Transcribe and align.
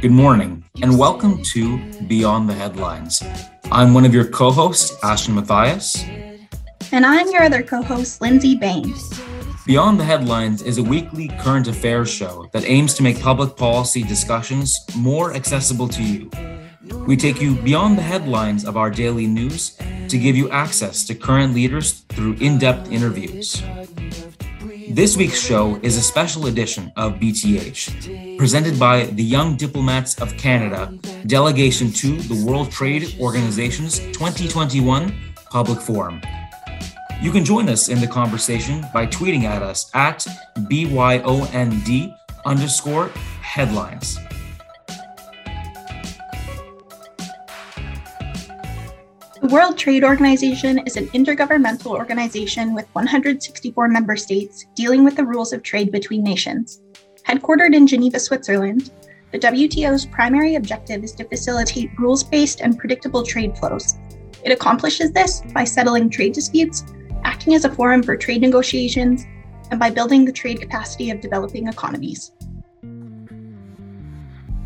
Good 0.00 0.12
morning, 0.12 0.64
and 0.80 0.98
welcome 0.98 1.42
to 1.42 1.78
Beyond 2.04 2.48
the 2.48 2.54
Headlines. 2.54 3.22
I'm 3.70 3.92
one 3.92 4.06
of 4.06 4.14
your 4.14 4.24
co 4.24 4.50
hosts, 4.50 4.96
Ashton 5.04 5.34
Matthias. 5.34 6.02
And 6.90 7.04
I'm 7.04 7.30
your 7.30 7.42
other 7.42 7.62
co 7.62 7.82
host, 7.82 8.22
Lindsay 8.22 8.56
Bain. 8.56 8.94
Beyond 9.66 10.00
the 10.00 10.04
Headlines 10.04 10.62
is 10.62 10.78
a 10.78 10.82
weekly 10.82 11.28
current 11.40 11.68
affairs 11.68 12.10
show 12.10 12.48
that 12.54 12.64
aims 12.64 12.94
to 12.94 13.02
make 13.02 13.20
public 13.20 13.58
policy 13.58 14.02
discussions 14.02 14.80
more 14.96 15.34
accessible 15.34 15.88
to 15.88 16.02
you. 16.02 16.30
We 17.06 17.14
take 17.14 17.38
you 17.38 17.56
beyond 17.56 17.98
the 17.98 18.02
headlines 18.02 18.64
of 18.64 18.78
our 18.78 18.90
daily 18.90 19.26
news 19.26 19.76
to 20.08 20.16
give 20.16 20.34
you 20.34 20.48
access 20.48 21.04
to 21.08 21.14
current 21.14 21.52
leaders 21.52 22.06
through 22.08 22.36
in 22.40 22.56
depth 22.56 22.90
interviews. 22.90 23.62
This 24.90 25.16
week's 25.16 25.40
show 25.40 25.78
is 25.84 25.96
a 25.96 26.02
special 26.02 26.46
edition 26.46 26.92
of 26.96 27.14
BTH, 27.14 28.36
presented 28.36 28.76
by 28.76 29.04
the 29.04 29.22
Young 29.22 29.56
Diplomats 29.56 30.18
of 30.20 30.36
Canada, 30.36 30.92
delegation 31.26 31.92
to 31.92 32.16
the 32.16 32.44
World 32.44 32.72
Trade 32.72 33.16
Organization's 33.20 34.00
2021 34.00 35.14
Public 35.50 35.80
Forum. 35.80 36.20
You 37.22 37.30
can 37.30 37.44
join 37.44 37.68
us 37.68 37.88
in 37.88 38.00
the 38.00 38.08
conversation 38.08 38.84
by 38.92 39.06
tweeting 39.06 39.44
at 39.44 39.62
us 39.62 39.92
at 39.94 40.26
BYOND 40.68 42.14
underscore 42.44 43.08
headlines. 43.42 44.18
The 49.40 49.48
World 49.48 49.78
Trade 49.78 50.04
Organization 50.04 50.80
is 50.86 50.98
an 50.98 51.06
intergovernmental 51.08 51.96
organization 51.96 52.74
with 52.74 52.86
164 52.92 53.88
member 53.88 54.14
states 54.14 54.66
dealing 54.74 55.02
with 55.02 55.16
the 55.16 55.24
rules 55.24 55.54
of 55.54 55.62
trade 55.62 55.90
between 55.90 56.22
nations. 56.22 56.82
Headquartered 57.26 57.74
in 57.74 57.86
Geneva, 57.86 58.20
Switzerland, 58.20 58.90
the 59.32 59.38
WTO's 59.38 60.04
primary 60.04 60.56
objective 60.56 61.02
is 61.02 61.12
to 61.12 61.24
facilitate 61.24 61.98
rules 61.98 62.22
based 62.22 62.60
and 62.60 62.76
predictable 62.78 63.22
trade 63.22 63.56
flows. 63.56 63.96
It 64.44 64.52
accomplishes 64.52 65.10
this 65.12 65.40
by 65.54 65.64
settling 65.64 66.10
trade 66.10 66.34
disputes, 66.34 66.84
acting 67.24 67.54
as 67.54 67.64
a 67.64 67.74
forum 67.74 68.02
for 68.02 68.18
trade 68.18 68.42
negotiations, 68.42 69.24
and 69.70 69.80
by 69.80 69.88
building 69.88 70.26
the 70.26 70.32
trade 70.32 70.60
capacity 70.60 71.10
of 71.10 71.22
developing 71.22 71.66
economies. 71.66 72.32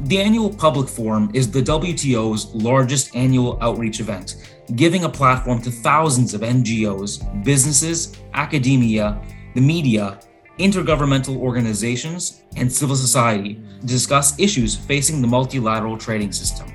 The 0.07 0.21
annual 0.21 0.53
public 0.53 0.89
forum 0.89 1.31
is 1.33 1.51
the 1.51 1.63
WTO's 1.63 2.55
largest 2.55 3.17
annual 3.17 3.57
outreach 3.63 4.01
event 4.01 4.54
giving 4.77 5.05
a 5.05 5.09
platform 5.09 5.61
to 5.63 5.71
thousands 5.71 6.35
of 6.35 6.41
NGOs, 6.41 7.45
businesses, 7.45 8.17
academia, 8.33 9.21
the 9.55 9.61
media, 9.61 10.21
intergovernmental 10.59 11.37
organizations, 11.37 12.43
and 12.57 12.73
civil 12.73 12.97
society 12.97 13.61
to 13.81 13.87
discuss 13.87 14.39
issues 14.39 14.77
facing 14.77 15.21
the 15.21 15.27
multilateral 15.27 15.99
trading 15.99 16.33
system. 16.33 16.73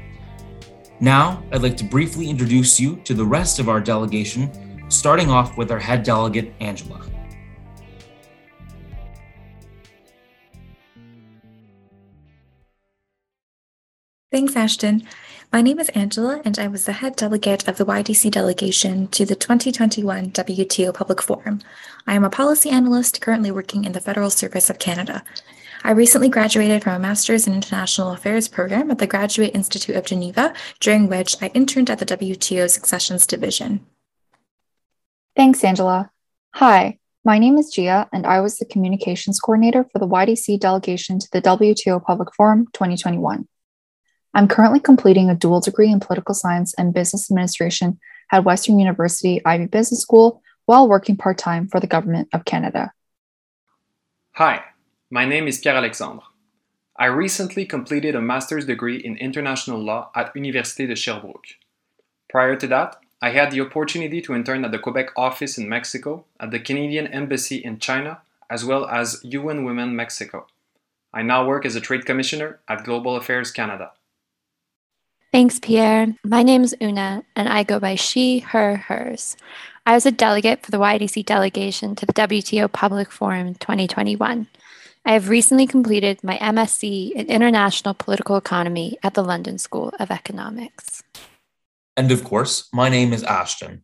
Now, 1.00 1.44
I'd 1.52 1.64
like 1.64 1.78
to 1.78 1.86
briefly 1.86 2.30
introduce 2.30 2.80
you 2.80 2.98
to 3.06 3.14
the 3.14 3.26
rest 3.26 3.60
of 3.60 3.70
our 3.70 3.80
delegation, 3.80 4.52
starting 4.90 5.30
off 5.30 5.58
with 5.58 5.72
our 5.72 5.80
head 5.80 6.04
delegate, 6.04 6.54
Angela. 6.60 7.02
Thanks, 14.32 14.56
Ashton. 14.56 15.08
My 15.52 15.64
name 15.64 15.80
is 15.80 15.90
Angela, 15.90 16.44
and 16.46 16.60
I 16.60 16.68
was 16.68 16.86
the 16.86 16.92
head 16.92 17.16
delegate 17.16 17.68
of 17.68 17.78
the 17.78 17.86
YDC 17.86 18.30
delegation 18.30 19.08
to 19.08 19.26
the 19.26 19.34
2021 19.34 20.30
WTO 20.30 20.94
Public 20.94 21.24
Forum. 21.24 21.62
I 22.06 22.14
am 22.14 22.24
a 22.24 22.30
policy 22.30 22.70
analyst 22.70 23.20
currently 23.20 23.50
working 23.50 23.84
in 23.84 23.94
the 23.94 24.00
Federal 24.00 24.30
Service 24.30 24.70
of 24.70 24.78
Canada. 24.78 25.24
I 25.84 25.90
recently 25.90 26.30
graduated 26.30 26.84
from 26.84 26.94
a 26.94 27.00
Master's 27.00 27.48
in 27.48 27.56
International 27.56 28.12
Affairs 28.12 28.48
program 28.48 28.92
at 28.92 29.00
the 29.00 29.08
Graduate 29.08 29.56
Institute 29.56 29.96
of 29.96 30.06
Geneva, 30.06 30.54
during 30.80 31.08
which 31.08 31.36
I 31.42 31.48
interned 31.56 31.90
at 31.90 31.98
the 31.98 32.06
WTO 32.06 32.66
Accessions 32.78 33.26
Division. 33.26 33.84
Thanks, 35.36 35.64
Angela. 35.64 36.12
Hi, 36.54 37.00
my 37.26 37.40
name 37.40 37.58
is 37.58 37.72
Gia, 37.72 38.08
and 38.14 38.28
I 38.28 38.40
was 38.42 38.60
the 38.60 38.66
communications 38.66 39.40
coordinator 39.40 39.84
for 39.92 39.98
the 39.98 40.08
YDC 40.08 40.60
delegation 40.60 41.18
to 41.18 41.28
the 41.32 41.42
WTO 41.42 42.04
Public 42.04 42.36
Forum 42.36 42.68
2021. 42.74 43.48
I'm 44.34 44.48
currently 44.48 44.80
completing 44.80 45.30
a 45.30 45.36
dual 45.36 45.60
degree 45.60 45.92
in 45.92 46.00
political 46.00 46.36
science 46.36 46.74
and 46.78 46.94
business 46.94 47.32
administration 47.32 48.00
at 48.32 48.44
Western 48.44 48.80
University 48.80 49.42
Ivey 49.46 49.66
Business 49.66 50.02
School 50.02 50.42
while 50.66 50.88
working 50.88 51.18
part 51.18 51.38
time 51.38 51.68
for 51.68 51.80
the 51.80 51.88
Government 51.88 52.30
of 52.32 52.46
Canada. 52.46 52.94
Hi, 54.34 54.64
my 55.10 55.26
name 55.26 55.48
is 55.48 55.58
Pierre 55.58 55.78
Alexandre. 55.78 56.24
I 56.96 57.06
recently 57.06 57.66
completed 57.66 58.14
a 58.14 58.22
master's 58.22 58.66
degree 58.66 58.98
in 58.98 59.18
international 59.18 59.80
law 59.80 60.12
at 60.16 60.34
Université 60.36 60.88
de 60.88 60.96
Sherbrooke. 60.96 61.48
Prior 62.30 62.56
to 62.58 62.68
that, 62.68 62.98
I 63.22 63.32
had 63.32 63.52
the 63.52 63.62
opportunity 63.62 64.22
to 64.22 64.36
intern 64.36 64.64
at 64.64 64.72
the 64.72 64.80
Quebec 64.80 65.10
office 65.18 65.58
in 65.58 65.68
Mexico, 65.68 66.26
at 66.40 66.52
the 66.52 66.60
Canadian 66.60 67.08
Embassy 67.08 67.58
in 67.58 67.80
China, 67.80 68.22
as 68.50 68.64
well 68.64 68.86
as 68.86 69.22
UN 69.24 69.64
Women 69.64 69.96
Mexico. 69.96 70.46
I 71.14 71.24
now 71.24 71.46
work 71.48 71.66
as 71.66 71.76
a 71.76 71.82
trade 71.82 72.06
commissioner 72.06 72.60
at 72.68 72.84
Global 72.84 73.16
Affairs 73.16 73.52
Canada. 73.52 73.92
Thanks, 75.32 75.60
Pierre. 75.60 76.16
My 76.24 76.42
name 76.42 76.64
is 76.64 76.76
Una, 76.82 77.24
and 77.36 77.48
I 77.48 77.62
go 77.62 77.80
by 77.80 77.94
she, 77.94 78.40
her, 78.40 78.78
hers. 78.78 79.38
I 79.86 79.94
was 79.94 80.08
a 80.08 80.12
delegate 80.12 80.66
for 80.66 80.72
the 80.72 80.80
YDC 80.80 81.24
delegation 81.24 81.96
to 81.98 82.06
the 82.08 82.14
WTO 82.14 82.72
Public 82.72 83.12
Forum 83.12 83.54
2021. 83.54 84.48
I 85.06 85.14
have 85.14 85.30
recently 85.30 85.68
completed 85.68 86.24
my 86.24 86.38
MSc 86.40 87.12
in 87.12 87.28
International 87.28 87.94
Political 87.94 88.38
Economy 88.38 88.98
at 89.04 89.14
the 89.14 89.24
London 89.24 89.60
School 89.60 89.94
of 90.00 90.10
Economics. 90.10 91.04
And 91.96 92.12
of 92.12 92.24
course, 92.24 92.68
my 92.74 92.90
name 92.90 93.14
is 93.14 93.24
Ashton. 93.24 93.84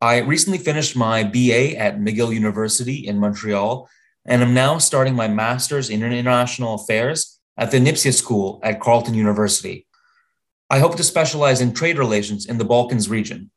I 0.00 0.20
recently 0.20 0.58
finished 0.58 0.96
my 0.96 1.24
BA 1.24 1.78
at 1.78 2.00
McGill 2.00 2.32
University 2.32 3.06
in 3.06 3.18
Montreal, 3.18 3.86
and 4.24 4.42
I'm 4.42 4.54
now 4.54 4.78
starting 4.78 5.14
my 5.14 5.28
master's 5.28 5.90
in 5.90 6.02
international 6.02 6.76
affairs 6.76 7.38
at 7.58 7.70
the 7.70 7.76
NPSIA 7.76 8.14
School 8.14 8.60
at 8.62 8.80
Carleton 8.80 9.14
University. 9.14 9.85
I 10.68 10.80
hope 10.80 10.96
to 10.96 11.04
specialize 11.04 11.60
in 11.60 11.72
trade 11.72 11.96
relations 11.96 12.46
in 12.46 12.58
the 12.58 12.64
Balkans 12.64 13.08
region. 13.08 13.52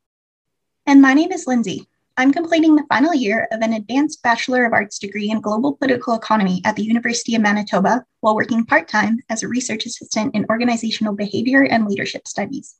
And 0.86 1.02
my 1.02 1.16
name 1.16 1.32
is 1.32 1.48
Lindsay. 1.48 1.88
I'm 2.18 2.32
completing 2.32 2.76
the 2.76 2.86
final 2.88 3.16
year 3.16 3.48
of 3.52 3.62
an 3.62 3.74
advanced 3.74 4.22
Bachelor 4.22 4.64
of 4.64 4.74
Arts 4.74 5.00
degree 5.00 5.32
in 5.32 5.42
Global 5.42 5.74
Political 5.74 6.14
Economy 6.14 6.62
at 6.66 6.76
the 6.76 6.84
University 6.84 7.34
of 7.34 7.42
Manitoba 7.42 8.06
while 8.20 8.36
working 8.36 8.64
part 8.64 8.88
time 8.88 9.18
as 9.30 9.42
a 9.42 9.48
research 9.48 9.88
assistant 9.88 10.36
in 10.36 10.46
organizational 10.52 11.16
behavior 11.16 11.64
and 11.64 11.88
leadership 11.88 12.28
studies. 12.28 12.76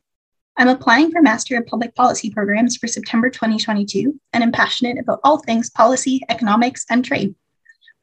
I'm 0.58 0.68
applying 0.68 1.10
for 1.10 1.24
Master 1.24 1.58
of 1.58 1.66
Public 1.66 1.96
Policy 1.96 2.30
programs 2.30 2.78
for 2.78 2.86
September 2.86 3.32
2022 3.32 4.20
and 4.34 4.44
am 4.44 4.52
passionate 4.52 5.00
about 5.00 5.22
all 5.24 5.40
things 5.40 5.72
policy, 5.72 6.22
economics, 6.30 6.86
and 6.92 7.04
trade. 7.04 7.34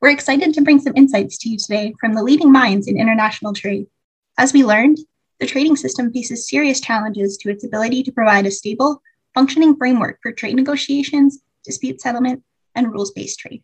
We're 0.02 0.10
excited 0.10 0.54
to 0.54 0.62
bring 0.62 0.80
some 0.80 0.96
insights 0.96 1.38
to 1.38 1.50
you 1.50 1.56
today 1.56 1.94
from 2.00 2.14
the 2.14 2.24
leading 2.24 2.50
minds 2.50 2.88
in 2.88 2.98
international 2.98 3.52
trade. 3.52 3.86
As 4.38 4.52
we 4.52 4.64
learned, 4.64 4.98
the 5.38 5.46
trading 5.46 5.76
system 5.76 6.12
faces 6.12 6.48
serious 6.48 6.80
challenges 6.80 7.36
to 7.38 7.50
its 7.50 7.64
ability 7.64 8.02
to 8.02 8.12
provide 8.12 8.46
a 8.46 8.50
stable, 8.50 9.02
functioning 9.34 9.76
framework 9.76 10.18
for 10.22 10.32
trade 10.32 10.56
negotiations, 10.56 11.40
dispute 11.64 12.00
settlement, 12.00 12.42
and 12.74 12.92
rules 12.92 13.10
based 13.10 13.38
trade. 13.38 13.62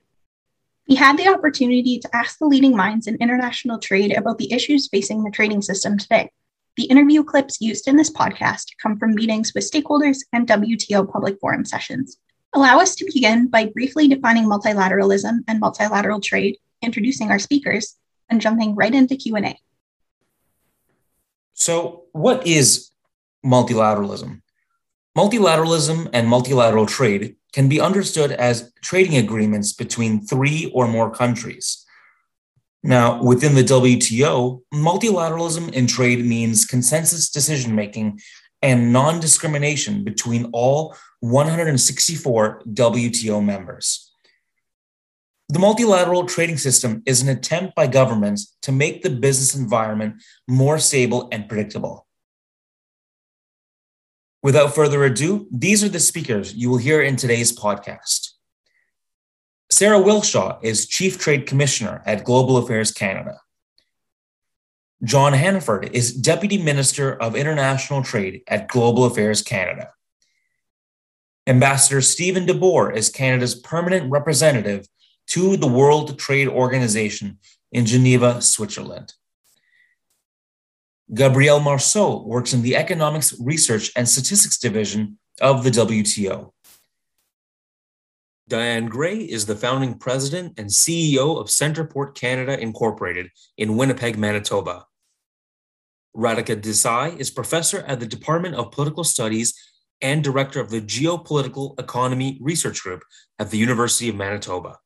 We 0.89 0.97
had 0.97 1.17
the 1.17 1.29
opportunity 1.29 1.99
to 1.99 2.17
ask 2.17 2.39
the 2.39 2.47
leading 2.47 2.77
minds 2.77 3.07
in 3.07 3.17
international 3.17 3.79
trade 3.79 4.17
about 4.17 4.39
the 4.39 4.53
issues 4.53 4.89
facing 4.89 5.23
the 5.23 5.31
trading 5.31 5.63
system 5.63 5.97
today. 5.97 6.31
The 6.77 6.85
interview 6.85 7.23
clips 7.23 7.61
used 7.61 7.87
in 7.87 7.97
this 7.97 8.11
podcast 8.11 8.65
come 8.83 8.99
from 8.99 9.15
meetings 9.15 9.53
with 9.55 9.71
stakeholders 9.71 10.19
and 10.33 10.47
WTO 10.47 11.11
public 11.11 11.39
forum 11.41 11.65
sessions. 11.65 12.19
Allow 12.55 12.81
us 12.81 12.95
to 12.97 13.07
begin 13.07 13.49
by 13.49 13.67
briefly 13.67 14.09
defining 14.09 14.45
multilateralism 14.45 15.39
and 15.49 15.61
multilateral 15.61 16.21
trade, 16.21 16.59
introducing 16.83 17.31
our 17.31 17.39
speakers, 17.39 17.97
and 18.29 18.41
jumping 18.41 18.75
right 18.75 18.95
into 18.95 19.17
Q&A. 19.17 19.59
So, 21.55 22.05
what 22.13 22.47
is 22.47 22.91
multilateralism? 23.45 24.43
Multilateralism 25.17 26.09
and 26.13 26.29
multilateral 26.29 26.87
trade 26.87 27.37
can 27.53 27.69
be 27.69 27.81
understood 27.81 28.33
as 28.33 28.73
trading 28.83 29.17
agreements 29.17 29.73
between 29.73 30.27
three 30.27 30.71
or 30.75 30.89
more 30.89 31.11
countries. 31.11 31.85
Now, 32.83 33.23
within 33.23 33.55
the 33.55 33.63
WTO, 33.63 34.63
multilateralism 34.75 35.73
in 35.73 35.87
trade 35.87 36.25
means 36.25 36.65
consensus 36.65 37.31
decision 37.31 37.75
making 37.75 38.21
and 38.63 38.93
non 38.93 39.21
discrimination 39.21 40.05
between 40.05 40.51
all 40.53 40.97
164 41.21 42.63
WTO 42.69 43.45
members. 43.45 44.12
The 45.53 45.59
multilateral 45.59 46.25
trading 46.25 46.57
system 46.57 47.03
is 47.05 47.21
an 47.21 47.29
attempt 47.29 47.75
by 47.75 47.87
governments 47.87 48.57
to 48.63 48.73
make 48.73 49.03
the 49.03 49.11
business 49.11 49.55
environment 49.55 50.23
more 50.49 50.79
stable 50.79 51.29
and 51.31 51.47
predictable. 51.47 52.07
Without 54.43 54.75
further 54.75 55.05
ado, 55.05 55.47
these 55.53 55.85
are 55.85 55.91
the 55.91 56.01
speakers 56.01 56.55
you 56.55 56.71
will 56.71 56.79
hear 56.79 57.03
in 57.03 57.17
today's 57.17 57.55
podcast. 57.55 58.31
Sara 59.71 59.99
Wilshaw 59.99 60.59
is 60.63 60.87
Chief 60.87 61.19
Trade 61.19 61.45
Commissioner 61.45 62.03
at 62.07 62.25
Global 62.25 62.57
Affairs 62.57 62.91
Canada. 62.91 63.39
John 65.05 65.35
Hannaford 65.35 65.91
is 65.93 66.15
Deputy 66.15 66.57
Minister 66.57 67.13
of 67.13 67.37
International 67.37 68.03
Trade 68.03 68.41
at 68.49 68.69
Global 68.69 69.05
Affairs 69.05 69.43
Canada. 69.43 69.91
Ambassador 71.47 72.01
Stephen 72.01 72.47
DeBoer 72.47 72.97
is 72.97 73.11
Canada's 73.11 73.55
permanent 73.55 74.11
representative 74.11 74.89
to 75.29 75.57
the 75.57 75.67
World 75.67 76.19
Trade 76.19 76.49
Organization 76.49 77.39
in 77.71 77.87
Geneva, 77.87 78.41
Switzerland. 78.43 79.15
Gabrielle 81.15 81.61
Marceau 81.61 82.23
works 82.27 82.53
in 82.53 82.63
the 82.63 82.77
Economics 82.77 83.35
Research 83.41 83.93
and 83.97 84.09
Statistics 84.09 84.59
Division 84.59 85.19
of 85.41 85.65
the 85.65 85.71
WTO. 85.71 86.53
Diane 88.49 88.87
Gray 88.87 89.19
is 89.19 89.47
the 89.47 89.57
founding 89.57 89.99
president 89.99 90.59
and 90.59 90.69
CEO 90.69 91.39
of 91.41 91.47
CentrePort 91.47 92.15
Canada 92.15 92.59
Incorporated 92.59 93.31
in 93.57 93.77
Winnipeg, 93.77 94.19
Manitoba. 94.19 94.87
Radhika 96.15 96.61
Desai 96.61 97.19
is 97.19 97.31
professor 97.31 97.81
at 97.87 98.01
the 98.01 98.07
Department 98.07 98.55
of 98.57 98.71
Political 98.71 99.05
Studies 99.05 99.55
and 100.03 100.23
director 100.23 100.61
of 100.61 100.69
the 100.69 100.83
Geopolitical 100.83 101.79
Economy 101.81 102.39
Research 102.43 102.83
Group 102.83 103.05
at 103.39 103.51
the 103.51 103.57
University 103.57 104.09
of 104.11 104.17
Manitoba. 104.17 104.79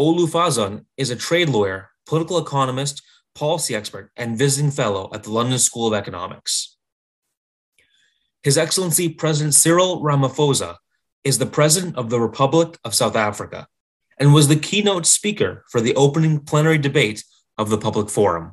Olu 0.00 0.26
Fasan 0.26 0.84
is 0.96 1.10
a 1.10 1.16
trade 1.16 1.48
lawyer, 1.48 1.90
political 2.06 2.38
economist, 2.38 3.02
policy 3.34 3.74
expert, 3.74 4.10
and 4.16 4.38
visiting 4.38 4.70
fellow 4.70 5.10
at 5.12 5.22
the 5.22 5.30
London 5.30 5.58
School 5.58 5.86
of 5.86 5.94
Economics. 5.94 6.76
His 8.42 8.58
Excellency 8.58 9.08
President 9.08 9.54
Cyril 9.54 10.02
Ramaphosa 10.02 10.76
is 11.24 11.38
the 11.38 11.46
President 11.46 11.96
of 11.96 12.10
the 12.10 12.20
Republic 12.20 12.78
of 12.84 12.94
South 12.94 13.14
Africa 13.14 13.68
and 14.18 14.34
was 14.34 14.48
the 14.48 14.56
keynote 14.56 15.06
speaker 15.06 15.64
for 15.70 15.80
the 15.80 15.94
opening 15.94 16.40
plenary 16.40 16.78
debate 16.78 17.24
of 17.56 17.70
the 17.70 17.78
public 17.78 18.10
forum. 18.10 18.52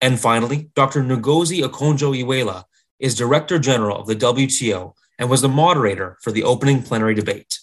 And 0.00 0.18
finally, 0.18 0.70
Dr. 0.74 1.02
Ngozi 1.02 1.62
Okonjo-Iweala 1.62 2.64
is 2.98 3.14
Director 3.14 3.58
General 3.58 3.98
of 3.98 4.06
the 4.06 4.16
WTO 4.16 4.94
and 5.18 5.28
was 5.28 5.42
the 5.42 5.48
moderator 5.48 6.18
for 6.22 6.30
the 6.30 6.42
opening 6.42 6.82
plenary 6.82 7.14
debate. 7.14 7.58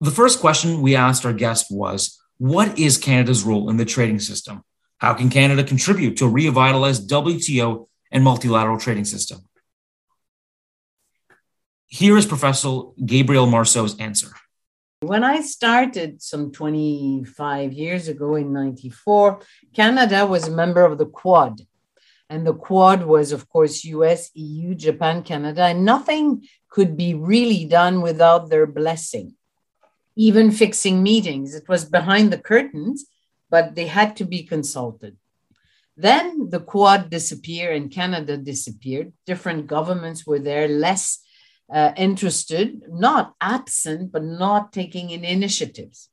The 0.00 0.12
first 0.12 0.38
question 0.38 0.80
we 0.80 0.94
asked 0.94 1.26
our 1.26 1.32
guest 1.32 1.66
was 1.70 2.20
What 2.36 2.78
is 2.78 2.98
Canada's 2.98 3.42
role 3.42 3.68
in 3.68 3.78
the 3.78 3.84
trading 3.84 4.20
system? 4.20 4.62
How 4.98 5.14
can 5.14 5.28
Canada 5.28 5.64
contribute 5.64 6.16
to 6.18 6.26
a 6.26 6.28
revitalized 6.28 7.10
WTO 7.10 7.88
and 8.12 8.22
multilateral 8.22 8.78
trading 8.78 9.04
system? 9.04 9.40
Here 11.86 12.16
is 12.16 12.26
Professor 12.26 12.82
Gabrielle 13.04 13.46
Marceau's 13.46 13.98
answer. 13.98 14.28
When 15.00 15.24
I 15.24 15.40
started 15.40 16.22
some 16.22 16.52
25 16.52 17.72
years 17.72 18.08
ago 18.08 18.36
in 18.36 18.52
94, 18.52 19.40
Canada 19.74 20.26
was 20.26 20.46
a 20.46 20.52
member 20.52 20.84
of 20.84 20.98
the 20.98 21.06
Quad. 21.06 21.60
And 22.30 22.46
the 22.46 22.54
Quad 22.54 23.04
was, 23.04 23.32
of 23.32 23.48
course, 23.48 23.84
US, 23.84 24.30
EU, 24.34 24.74
Japan, 24.74 25.22
Canada, 25.22 25.62
and 25.62 25.84
nothing 25.84 26.46
could 26.68 26.96
be 26.96 27.14
really 27.14 27.64
done 27.64 28.02
without 28.02 28.50
their 28.50 28.66
blessing. 28.66 29.34
Even 30.18 30.50
fixing 30.50 31.00
meetings, 31.00 31.54
it 31.54 31.68
was 31.68 31.84
behind 31.84 32.32
the 32.32 32.44
curtains, 32.52 33.06
but 33.48 33.76
they 33.76 33.86
had 33.86 34.16
to 34.16 34.24
be 34.24 34.42
consulted. 34.42 35.16
Then 35.96 36.50
the 36.50 36.58
Quad 36.58 37.08
disappeared 37.08 37.76
and 37.76 37.90
Canada 37.90 38.36
disappeared. 38.36 39.12
Different 39.26 39.68
governments 39.68 40.26
were 40.26 40.40
there, 40.40 40.66
less 40.66 41.20
uh, 41.72 41.92
interested, 41.96 42.82
not 42.88 43.34
absent, 43.40 44.10
but 44.10 44.24
not 44.24 44.72
taking 44.72 45.10
in 45.10 45.24
initiatives. 45.24 46.08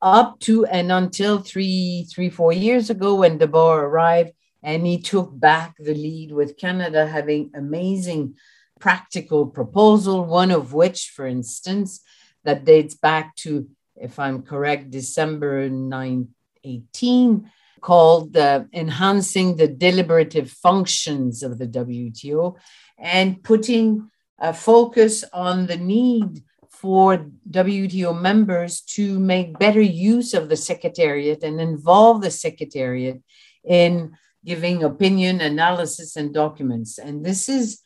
Up 0.00 0.40
to 0.40 0.64
and 0.64 0.90
until 0.90 1.40
three, 1.40 2.06
three, 2.10 2.30
four 2.30 2.52
years 2.52 2.88
ago, 2.88 3.16
when 3.16 3.36
De 3.36 3.46
Boer 3.46 3.84
arrived, 3.84 4.32
and 4.62 4.86
he 4.86 4.98
took 4.98 5.28
back 5.38 5.74
the 5.78 5.94
lead 5.94 6.32
with 6.32 6.56
Canada 6.56 7.06
having 7.06 7.50
amazing 7.54 8.34
practical 8.80 9.46
proposal, 9.46 10.24
one 10.24 10.50
of 10.50 10.72
which, 10.72 11.12
for 11.14 11.26
instance, 11.26 12.00
that 12.44 12.64
dates 12.64 12.94
back 12.94 13.34
to, 13.36 13.68
if 13.96 14.18
I'm 14.18 14.42
correct, 14.42 14.90
December 14.90 15.68
918, 15.68 17.50
called 17.80 18.36
uh, 18.36 18.64
Enhancing 18.72 19.56
the 19.56 19.68
Deliberative 19.68 20.50
Functions 20.50 21.42
of 21.42 21.58
the 21.58 21.66
WTO 21.66 22.56
and 22.98 23.42
putting 23.42 24.10
a 24.38 24.52
focus 24.52 25.24
on 25.32 25.66
the 25.66 25.76
need 25.76 26.42
for 26.70 27.26
WTO 27.50 28.20
members 28.20 28.82
to 28.82 29.18
make 29.18 29.58
better 29.58 29.80
use 29.80 30.32
of 30.34 30.48
the 30.48 30.56
Secretariat 30.56 31.42
and 31.42 31.60
involve 31.60 32.22
the 32.22 32.30
Secretariat 32.30 33.20
in 33.64 34.12
giving 34.44 34.84
opinion, 34.84 35.40
analysis, 35.40 36.16
and 36.16 36.32
documents. 36.32 36.98
And 36.98 37.24
this 37.24 37.48
is 37.48 37.80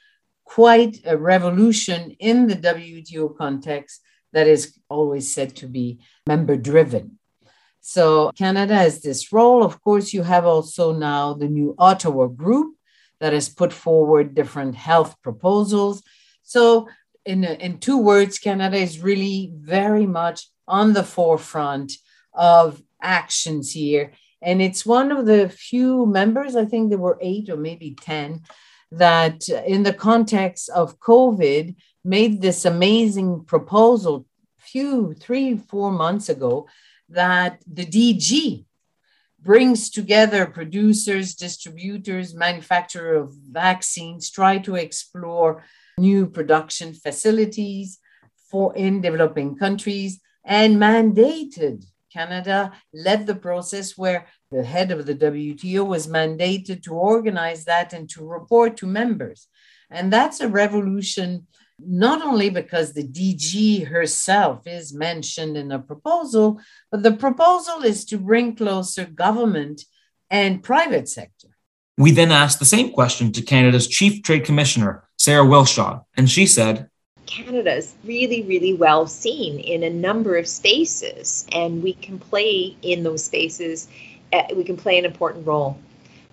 quite 0.45 0.99
a 1.07 1.17
revolution 1.17 2.11
in 2.19 2.47
the 2.47 2.57
WTO 2.57 3.37
context 3.37 4.03
that 4.33 4.47
is 4.47 4.79
always 4.89 5.33
said 5.33 5.57
to 5.57 5.67
be 5.67 6.01
member 6.27 6.57
driven. 6.57 7.19
So 7.81 8.31
Canada 8.33 8.75
has 8.75 9.03
this 9.03 9.33
role. 9.33 9.63
Of 9.65 9.83
course, 9.83 10.13
you 10.13 10.23
have 10.23 10.47
also 10.47 10.93
now 10.93 11.35
the 11.35 11.49
new 11.49 11.75
Ottawa 11.79 12.27
group 12.27 12.77
that 13.21 13.33
has 13.33 13.49
put 13.49 13.73
forward 13.73 14.35
different 14.35 14.75
health 14.75 15.17
proposals. 15.23 16.03
So, 16.43 16.89
in, 17.25 17.45
in 17.45 17.79
two 17.79 17.99
words, 17.99 18.41
Canada 18.41 18.77
is 18.77 18.99
really 18.99 19.53
very 19.55 20.07
much 20.07 20.49
on 20.67 20.93
the 20.93 21.05
forefront 21.05 21.93
of 22.35 22.83
actions 23.01 23.73
here 23.73 24.13
and 24.43 24.61
it's 24.61 24.85
one 24.85 25.13
of 25.13 25.25
the 25.25 25.49
few 25.49 26.05
members, 26.05 26.57
I 26.57 26.65
think 26.65 26.91
there 26.91 26.99
were 26.99 27.19
eight 27.21 27.49
or 27.49 27.57
maybe 27.57 27.97
10, 28.01 28.43
that 28.91 29.49
in 29.49 29.85
the 29.85 29.93
context 29.93 30.69
of 30.71 30.99
COVID 30.99 31.77
made 32.05 32.41
this 32.41 32.65
amazing 32.65 33.45
proposal 33.45 34.27
few, 34.59 35.15
three, 35.15 35.57
four 35.57 35.91
months 35.91 36.29
ago 36.29 36.69
that 37.09 37.63
the 37.67 37.85
DG 37.85 38.65
brings 39.41 39.91
together 39.91 40.47
producers, 40.47 41.35
distributors, 41.35 42.35
manufacturer 42.35 43.17
of 43.17 43.35
vaccines, 43.35 44.31
try 44.31 44.59
to 44.59 44.77
explore 44.77 45.65
new 45.99 46.27
production 46.27 46.95
facilities 46.95 47.99
for 48.51 48.75
in 48.77 49.01
developing 49.01 49.57
countries 49.57 50.21
and 50.45 50.77
mandated 50.77 51.85
Canada 52.13 52.73
led 52.93 53.27
the 53.27 53.35
process 53.35 53.97
where 53.97 54.27
the 54.51 54.63
head 54.63 54.91
of 54.91 55.07
the 55.07 55.15
WTO 55.15 55.87
was 55.87 56.07
mandated 56.07 56.83
to 56.83 56.93
organize 56.93 57.65
that 57.65 57.93
and 57.93 58.09
to 58.11 58.27
report 58.27 58.77
to 58.77 58.87
members. 58.87 59.49
And 59.91 60.13
that's 60.13 60.41
a 60.41 60.49
revolution, 60.49 61.47
not 61.87 62.23
only 62.23 62.51
because 62.51 62.93
the 62.93 63.07
DG 63.07 63.87
herself 63.87 64.67
is 64.67 64.93
mentioned 64.93 65.57
in 65.57 65.73
a 65.73 65.79
proposal, 65.79 66.61
but 66.91 67.03
the 67.03 67.13
proposal 67.13 67.83
is 67.83 68.05
to 68.07 68.19
bring 68.19 68.57
closer 68.57 69.05
government 69.05 69.85
and 70.31 70.63
private 70.63 71.09
sector. 71.09 71.49
We 71.99 72.11
then 72.11 72.33
asked 72.33 72.59
the 72.59 72.65
same 72.65 72.93
question 72.93 73.33
to 73.33 73.43
Canada's 73.43 73.87
Chief 73.87 74.23
Trade 74.23 74.45
Commissioner, 74.45 75.05
Sara 75.19 75.45
Wilshaw, 75.45 76.05
and 76.17 76.31
she 76.31 76.47
said, 76.47 76.89
Canada 77.27 77.75
is 77.77 77.95
really, 78.05 78.43
really 78.43 78.75
well 78.75 79.07
seen 79.07 79.59
in 79.61 79.83
a 79.83 79.91
number 79.91 80.37
of 80.37 80.47
spaces, 80.47 81.47
and 81.53 81.83
we 81.83 81.93
can 81.95 82.19
play 82.19 82.77
in 82.83 83.03
those 83.03 83.25
spaces. 83.25 83.89
Uh, 84.33 84.43
we 84.57 84.65
can 84.65 84.77
play 84.77 84.99
an 84.99 85.05
important 85.05 85.47
role. 85.47 85.79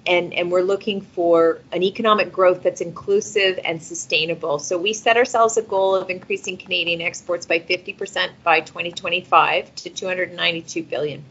And, 0.06 0.34
and 0.34 0.52
we're 0.52 0.62
looking 0.62 1.02
for 1.02 1.60
an 1.72 1.84
economic 1.84 2.32
growth 2.32 2.64
that's 2.64 2.82
inclusive 2.82 3.60
and 3.64 3.82
sustainable. 3.82 4.58
So 4.60 4.78
we 4.78 4.94
set 4.94 5.18
ourselves 5.18 5.58
a 5.58 5.62
goal 5.62 5.96
of 5.96 6.10
increasing 6.10 6.58
Canadian 6.58 7.02
exports 7.02 7.46
by 7.46 7.60
50% 7.60 8.30
by 8.44 8.62
2025 8.62 9.76
to 9.76 9.90
292 9.90 10.84
billion. 10.84 11.24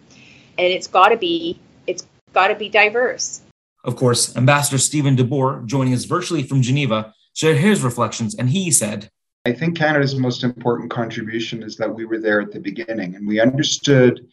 And 0.59 0.67
it's 0.67 0.87
got 0.87 1.09
to 1.09 1.17
be 1.17 1.59
it's 1.87 2.07
got 2.35 2.49
to 2.49 2.55
be 2.55 2.69
diverse. 2.69 3.41
Of 3.85 3.97
course, 3.97 4.37
Ambassador 4.37 4.79
Stephen 4.79 5.17
DeBoer, 5.17 5.65
joining 5.65 5.95
us 5.95 6.05
virtually 6.05 6.43
from 6.43 6.63
Geneva, 6.63 7.15
shared 7.33 7.57
his 7.57 7.83
reflections, 7.83 8.35
and 8.35 8.51
he 8.51 8.71
said, 8.71 9.09
I 9.47 9.53
think 9.53 9.79
Canada's 9.79 10.15
most 10.17 10.45
important 10.45 10.91
contribution 10.91 11.63
is 11.63 11.77
that 11.77 11.95
we 11.95 12.05
were 12.05 12.19
there 12.19 12.41
at 12.41 12.53
the 12.53 12.61
beginning 12.61 13.15
and 13.15 13.27
we 13.27 13.41
understood 13.41 14.27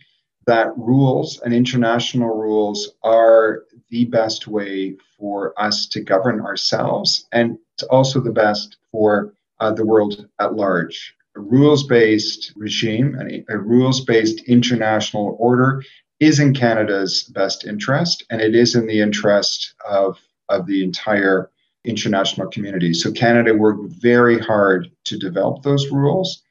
that 0.46 0.78
rules 0.78 1.40
and 1.42 1.54
international 1.54 2.36
rules 2.36 2.92
are 3.04 3.64
the 3.96 4.04
best 4.04 4.46
way 4.46 4.94
for 5.18 5.58
us 5.58 5.88
to 5.88 6.02
govern 6.02 6.42
ourselves 6.42 7.26
and 7.32 7.58
it's 7.74 7.84
also 7.84 8.20
the 8.20 8.30
best 8.46 8.76
for 8.92 9.34
uh, 9.62 9.72
the 9.72 9.86
world 9.86 10.28
at 10.42 10.54
large. 10.54 11.16
A 11.38 11.40
rules 11.40 11.88
based 11.88 12.52
regime, 12.58 13.18
a, 13.22 13.54
a 13.54 13.58
rules 13.58 14.04
based 14.04 14.42
international 14.48 15.38
order 15.40 15.82
is 16.20 16.42
in 16.42 16.54
Canada's 16.54 17.24
best 17.24 17.66
interest 17.66 18.26
and 18.30 18.42
it 18.42 18.54
is 18.54 18.76
in 18.76 18.86
the 18.86 19.00
interest 19.00 19.74
of, 19.88 20.20
of 20.50 20.68
the 20.68 20.84
entire 20.84 21.50
international 21.86 22.50
community. 22.50 22.94
So 22.94 23.14
Canada 23.14 23.54
worked 23.54 23.94
very 23.94 24.40
hard 24.40 24.92
to 25.06 25.18
develop 25.18 25.64
those 25.64 25.90
rules. 25.90 26.44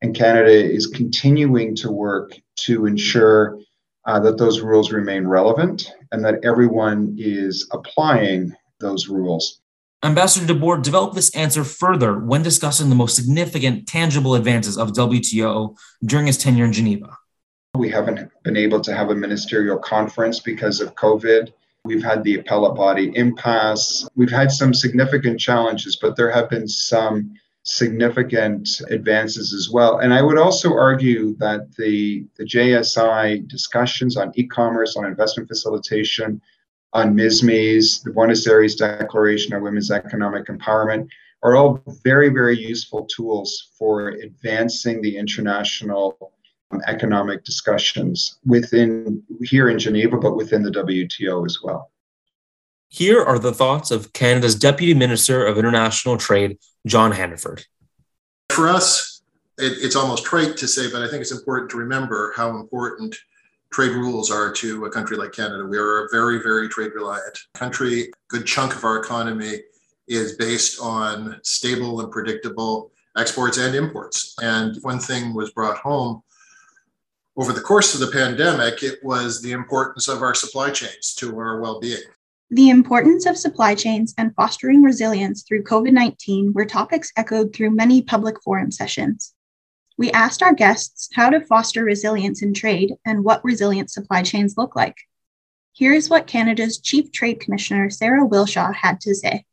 And 0.00 0.14
Canada 0.14 0.50
is 0.50 0.86
continuing 0.86 1.76
to 1.76 1.90
work 1.90 2.32
to 2.64 2.86
ensure 2.86 3.58
uh, 4.06 4.20
that 4.20 4.38
those 4.38 4.60
rules 4.60 4.92
remain 4.92 5.26
relevant 5.26 5.92
and 6.12 6.24
that 6.24 6.44
everyone 6.44 7.14
is 7.18 7.68
applying 7.72 8.54
those 8.80 9.08
rules. 9.08 9.60
Ambassador 10.02 10.54
DeBoer 10.54 10.82
developed 10.82 11.14
this 11.14 11.34
answer 11.34 11.64
further 11.64 12.18
when 12.18 12.42
discussing 12.42 12.88
the 12.88 12.94
most 12.94 13.16
significant 13.16 13.88
tangible 13.88 14.34
advances 14.34 14.78
of 14.78 14.92
WTO 14.92 15.76
during 16.04 16.26
his 16.26 16.38
tenure 16.38 16.64
in 16.64 16.72
Geneva. 16.72 17.16
We 17.74 17.90
haven't 17.90 18.30
been 18.44 18.56
able 18.56 18.80
to 18.82 18.94
have 18.94 19.10
a 19.10 19.14
ministerial 19.14 19.78
conference 19.78 20.38
because 20.38 20.80
of 20.80 20.94
COVID. 20.94 21.52
We've 21.84 22.02
had 22.02 22.22
the 22.24 22.36
appellate 22.36 22.76
body 22.76 23.12
impasse. 23.16 24.06
We've 24.14 24.30
had 24.30 24.50
some 24.50 24.72
significant 24.72 25.40
challenges, 25.40 25.96
but 25.96 26.16
there 26.16 26.30
have 26.30 26.48
been 26.50 26.68
some 26.68 27.34
significant 27.66 28.80
advances 28.90 29.52
as 29.52 29.68
well. 29.70 29.98
And 29.98 30.14
I 30.14 30.22
would 30.22 30.38
also 30.38 30.72
argue 30.72 31.36
that 31.38 31.74
the, 31.76 32.24
the 32.36 32.44
JSI 32.44 33.46
discussions 33.48 34.16
on 34.16 34.32
e 34.36 34.46
commerce, 34.46 34.96
on 34.96 35.04
investment 35.04 35.48
facilitation, 35.48 36.40
on 36.92 37.14
MSMEs, 37.14 38.04
the 38.04 38.12
Buenos 38.12 38.46
Aires 38.46 38.76
Declaration 38.76 39.52
on 39.52 39.62
Women's 39.62 39.90
Economic 39.90 40.46
Empowerment 40.46 41.08
are 41.42 41.56
all 41.56 41.82
very, 42.04 42.28
very 42.28 42.56
useful 42.56 43.04
tools 43.06 43.72
for 43.76 44.10
advancing 44.10 45.02
the 45.02 45.16
international 45.16 46.32
um, 46.70 46.80
economic 46.86 47.44
discussions 47.44 48.38
within 48.46 49.22
here 49.42 49.68
in 49.68 49.78
Geneva, 49.78 50.16
but 50.16 50.36
within 50.36 50.62
the 50.62 50.70
WTO 50.70 51.44
as 51.44 51.58
well. 51.62 51.90
Here 52.96 53.22
are 53.22 53.38
the 53.38 53.52
thoughts 53.52 53.90
of 53.90 54.14
Canada's 54.14 54.54
Deputy 54.54 54.94
Minister 54.94 55.44
of 55.44 55.58
International 55.58 56.16
Trade, 56.16 56.56
John 56.86 57.12
Hannaford. 57.12 57.66
For 58.48 58.68
us, 58.68 59.20
it, 59.58 59.74
it's 59.84 59.94
almost 59.94 60.24
trite 60.24 60.56
to 60.56 60.66
say, 60.66 60.90
but 60.90 61.02
I 61.02 61.10
think 61.10 61.20
it's 61.20 61.30
important 61.30 61.70
to 61.72 61.76
remember 61.76 62.32
how 62.34 62.56
important 62.56 63.14
trade 63.70 63.90
rules 63.90 64.30
are 64.30 64.50
to 64.50 64.86
a 64.86 64.90
country 64.90 65.18
like 65.18 65.32
Canada. 65.32 65.66
We 65.66 65.76
are 65.76 66.06
a 66.06 66.08
very, 66.10 66.42
very 66.42 66.70
trade 66.70 66.92
reliant 66.94 67.38
country. 67.52 68.04
A 68.04 68.06
good 68.28 68.46
chunk 68.46 68.74
of 68.74 68.82
our 68.82 68.96
economy 68.96 69.58
is 70.08 70.36
based 70.36 70.80
on 70.80 71.38
stable 71.42 72.00
and 72.00 72.10
predictable 72.10 72.92
exports 73.18 73.58
and 73.58 73.74
imports. 73.74 74.34
And 74.40 74.78
one 74.80 75.00
thing 75.00 75.34
was 75.34 75.50
brought 75.50 75.76
home 75.76 76.22
over 77.36 77.52
the 77.52 77.60
course 77.60 77.92
of 77.92 78.00
the 78.00 78.10
pandemic, 78.10 78.82
it 78.82 79.04
was 79.04 79.42
the 79.42 79.52
importance 79.52 80.08
of 80.08 80.22
our 80.22 80.34
supply 80.34 80.70
chains 80.70 81.14
to 81.16 81.38
our 81.38 81.60
well 81.60 81.78
being. 81.78 82.00
The 82.50 82.70
importance 82.70 83.26
of 83.26 83.36
supply 83.36 83.74
chains 83.74 84.14
and 84.16 84.32
fostering 84.36 84.82
resilience 84.82 85.42
through 85.42 85.64
COVID 85.64 85.92
19 85.92 86.52
were 86.52 86.64
topics 86.64 87.12
echoed 87.16 87.52
through 87.52 87.70
many 87.70 88.02
public 88.02 88.40
forum 88.40 88.70
sessions. 88.70 89.34
We 89.98 90.12
asked 90.12 90.44
our 90.44 90.54
guests 90.54 91.08
how 91.12 91.30
to 91.30 91.40
foster 91.40 91.82
resilience 91.82 92.42
in 92.42 92.54
trade 92.54 92.94
and 93.04 93.24
what 93.24 93.44
resilient 93.44 93.90
supply 93.90 94.22
chains 94.22 94.56
look 94.56 94.76
like. 94.76 94.96
Here 95.72 95.92
is 95.92 96.08
what 96.08 96.28
Canada's 96.28 96.78
Chief 96.78 97.10
Trade 97.10 97.40
Commissioner, 97.40 97.90
Sara 97.90 98.26
Wilshaw, 98.26 98.72
had 98.74 99.00
to 99.00 99.14
say. 99.14 99.44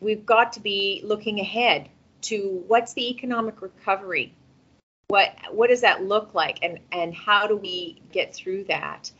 We've 0.00 0.24
got 0.24 0.52
to 0.52 0.60
be 0.60 1.00
looking 1.04 1.40
ahead 1.40 1.88
to 2.22 2.62
what's 2.68 2.92
the 2.92 3.10
economic 3.10 3.60
recovery? 3.60 4.34
What, 5.08 5.34
what 5.50 5.70
does 5.70 5.80
that 5.80 6.04
look 6.04 6.34
like? 6.34 6.60
And, 6.62 6.78
and 6.92 7.12
how 7.12 7.46
do 7.46 7.56
we 7.56 8.02
get 8.12 8.34
through 8.34 8.64
that? 8.64 9.10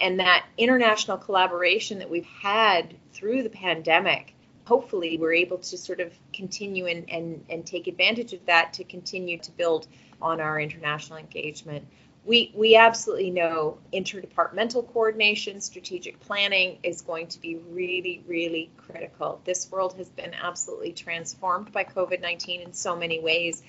And 0.00 0.20
that 0.20 0.46
international 0.56 1.16
collaboration 1.16 1.98
that 1.98 2.10
we've 2.10 2.26
had 2.26 2.94
through 3.12 3.42
the 3.42 3.50
pandemic 3.50 4.36
hopefully 4.66 5.16
we're 5.16 5.32
able 5.32 5.58
to 5.58 5.78
sort 5.78 6.00
of 6.00 6.12
continue 6.32 6.86
and, 6.86 7.08
and, 7.08 7.44
and 7.48 7.64
take 7.64 7.86
advantage 7.86 8.32
of 8.32 8.44
that 8.46 8.72
to 8.74 8.84
continue 8.84 9.38
to 9.38 9.50
build 9.52 9.86
on 10.20 10.40
our 10.40 10.60
international 10.60 11.18
engagement. 11.18 11.86
We, 12.24 12.50
we 12.56 12.74
absolutely 12.74 13.30
know 13.30 13.78
interdepartmental 13.92 14.92
coordination, 14.92 15.60
strategic 15.60 16.18
planning 16.18 16.78
is 16.82 17.02
going 17.02 17.28
to 17.28 17.40
be 17.40 17.56
really, 17.56 18.24
really 18.26 18.70
critical. 18.76 19.40
This 19.44 19.70
world 19.70 19.94
has 19.98 20.08
been 20.08 20.34
absolutely 20.34 20.92
transformed 20.92 21.70
by 21.70 21.84
COVID 21.84 22.20
19 22.20 22.62
in 22.62 22.72
so 22.72 22.96
many 22.96 23.20
ways. 23.20 23.62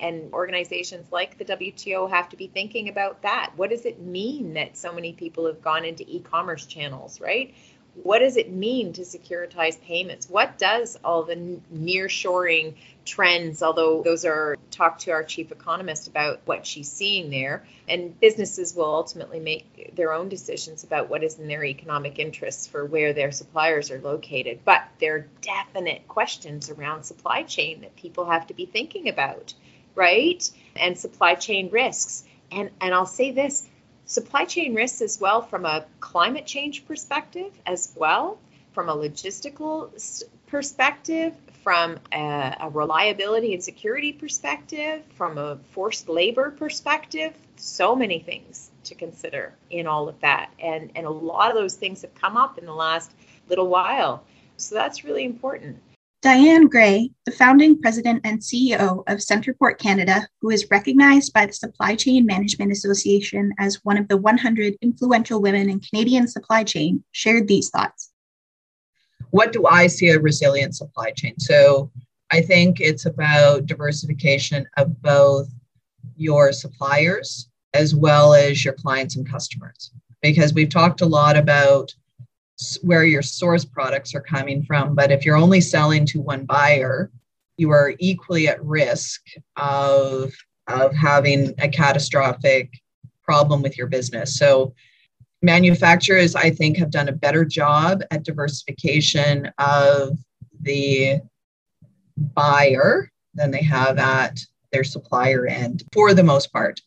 And 0.00 0.32
organizations 0.32 1.10
like 1.10 1.38
the 1.38 1.44
WTO 1.44 2.10
have 2.10 2.28
to 2.30 2.36
be 2.36 2.48
thinking 2.48 2.88
about 2.88 3.22
that. 3.22 3.52
What 3.56 3.70
does 3.70 3.84
it 3.84 4.00
mean 4.00 4.54
that 4.54 4.76
so 4.76 4.92
many 4.92 5.12
people 5.12 5.46
have 5.46 5.62
gone 5.62 5.84
into 5.84 6.04
e 6.06 6.20
commerce 6.20 6.66
channels, 6.66 7.20
right? 7.20 7.54
What 8.02 8.18
does 8.18 8.36
it 8.36 8.52
mean 8.52 8.92
to 8.94 9.02
securitize 9.02 9.80
payments? 9.80 10.28
What 10.28 10.58
does 10.58 10.98
all 11.02 11.22
the 11.22 11.60
near-shoring 11.70 12.74
trends, 13.06 13.62
although 13.62 14.02
those 14.02 14.26
are 14.26 14.58
talk 14.70 14.98
to 14.98 15.12
our 15.12 15.24
chief 15.24 15.50
economist 15.50 16.06
about 16.06 16.40
what 16.44 16.66
she's 16.66 16.92
seeing 16.92 17.30
there, 17.30 17.66
and 17.88 18.18
businesses 18.20 18.74
will 18.74 18.84
ultimately 18.84 19.40
make 19.40 19.94
their 19.96 20.12
own 20.12 20.28
decisions 20.28 20.84
about 20.84 21.08
what 21.08 21.24
is 21.24 21.38
in 21.38 21.48
their 21.48 21.64
economic 21.64 22.18
interests 22.18 22.66
for 22.66 22.84
where 22.84 23.14
their 23.14 23.32
suppliers 23.32 23.90
are 23.90 24.00
located. 24.00 24.60
But 24.64 24.82
there 25.00 25.14
are 25.16 25.26
definite 25.40 26.06
questions 26.06 26.68
around 26.68 27.04
supply 27.04 27.44
chain 27.44 27.80
that 27.80 27.96
people 27.96 28.26
have 28.26 28.46
to 28.48 28.54
be 28.54 28.66
thinking 28.66 29.08
about 29.08 29.54
right? 29.96 30.48
And 30.76 30.96
supply 30.96 31.34
chain 31.34 31.70
risks. 31.70 32.22
And, 32.52 32.70
and 32.80 32.94
I'll 32.94 33.06
say 33.06 33.32
this 33.32 33.68
supply 34.04 34.44
chain 34.44 34.74
risks 34.74 35.00
as 35.00 35.20
well 35.20 35.42
from 35.42 35.64
a 35.64 35.84
climate 35.98 36.46
change 36.46 36.86
perspective, 36.86 37.52
as 37.66 37.92
well, 37.96 38.38
from 38.72 38.88
a 38.88 38.94
logistical 38.94 39.90
perspective, 40.46 41.34
from 41.64 41.98
a, 42.12 42.56
a, 42.60 42.70
reliability 42.70 43.52
and 43.52 43.64
security 43.64 44.12
perspective, 44.12 45.02
from 45.16 45.36
a 45.36 45.56
forced 45.72 46.08
labor 46.08 46.52
perspective, 46.52 47.34
so 47.56 47.96
many 47.96 48.20
things 48.20 48.70
to 48.84 48.94
consider 48.94 49.52
in 49.70 49.88
all 49.88 50.08
of 50.08 50.20
that. 50.20 50.50
And, 50.60 50.92
and 50.94 51.06
a 51.06 51.10
lot 51.10 51.50
of 51.50 51.56
those 51.56 51.74
things 51.74 52.02
have 52.02 52.14
come 52.14 52.36
up 52.36 52.58
in 52.58 52.66
the 52.66 52.74
last 52.74 53.10
little 53.48 53.66
while. 53.66 54.22
So 54.56 54.76
that's 54.76 55.02
really 55.02 55.24
important. 55.24 55.82
Diane 56.26 56.66
Gray, 56.66 57.12
the 57.24 57.30
founding 57.30 57.80
president 57.80 58.20
and 58.24 58.40
CEO 58.40 59.04
of 59.06 59.18
CentrePort 59.18 59.78
Canada, 59.78 60.28
who 60.40 60.50
is 60.50 60.68
recognized 60.72 61.32
by 61.32 61.46
the 61.46 61.52
Supply 61.52 61.94
Chain 61.94 62.26
Management 62.26 62.72
Association 62.72 63.52
as 63.60 63.84
one 63.84 63.96
of 63.96 64.08
the 64.08 64.16
100 64.16 64.74
influential 64.82 65.40
women 65.40 65.70
in 65.70 65.78
Canadian 65.78 66.26
supply 66.26 66.64
chain, 66.64 67.04
shared 67.12 67.46
these 67.46 67.70
thoughts. 67.70 68.10
What 69.30 69.52
do 69.52 69.66
I 69.68 69.86
see 69.86 70.08
a 70.08 70.18
resilient 70.18 70.74
supply 70.74 71.12
chain? 71.12 71.38
So 71.38 71.92
I 72.32 72.40
think 72.40 72.80
it's 72.80 73.06
about 73.06 73.66
diversification 73.66 74.66
of 74.76 75.00
both 75.00 75.46
your 76.16 76.50
suppliers 76.50 77.48
as 77.72 77.94
well 77.94 78.34
as 78.34 78.64
your 78.64 78.74
clients 78.74 79.14
and 79.14 79.30
customers. 79.30 79.92
Because 80.22 80.52
we've 80.52 80.70
talked 80.70 81.02
a 81.02 81.06
lot 81.06 81.36
about 81.36 81.94
where 82.82 83.04
your 83.04 83.22
source 83.22 83.64
products 83.64 84.14
are 84.14 84.20
coming 84.20 84.64
from. 84.64 84.94
But 84.94 85.10
if 85.10 85.24
you're 85.24 85.36
only 85.36 85.60
selling 85.60 86.06
to 86.06 86.20
one 86.20 86.44
buyer, 86.44 87.10
you 87.56 87.70
are 87.70 87.94
equally 87.98 88.48
at 88.48 88.64
risk 88.64 89.22
of, 89.56 90.32
of 90.66 90.94
having 90.94 91.54
a 91.58 91.68
catastrophic 91.68 92.70
problem 93.22 93.62
with 93.62 93.76
your 93.76 93.86
business. 93.86 94.38
So, 94.38 94.74
manufacturers, 95.42 96.34
I 96.34 96.50
think, 96.50 96.76
have 96.78 96.90
done 96.90 97.08
a 97.08 97.12
better 97.12 97.44
job 97.44 98.02
at 98.10 98.24
diversification 98.24 99.50
of 99.58 100.18
the 100.62 101.20
buyer 102.34 103.10
than 103.34 103.50
they 103.50 103.62
have 103.62 103.98
at 103.98 104.38
their 104.72 104.84
supplier 104.84 105.46
end 105.46 105.84
for 105.92 106.14
the 106.14 106.22
most 106.22 106.52
part. 106.52 106.80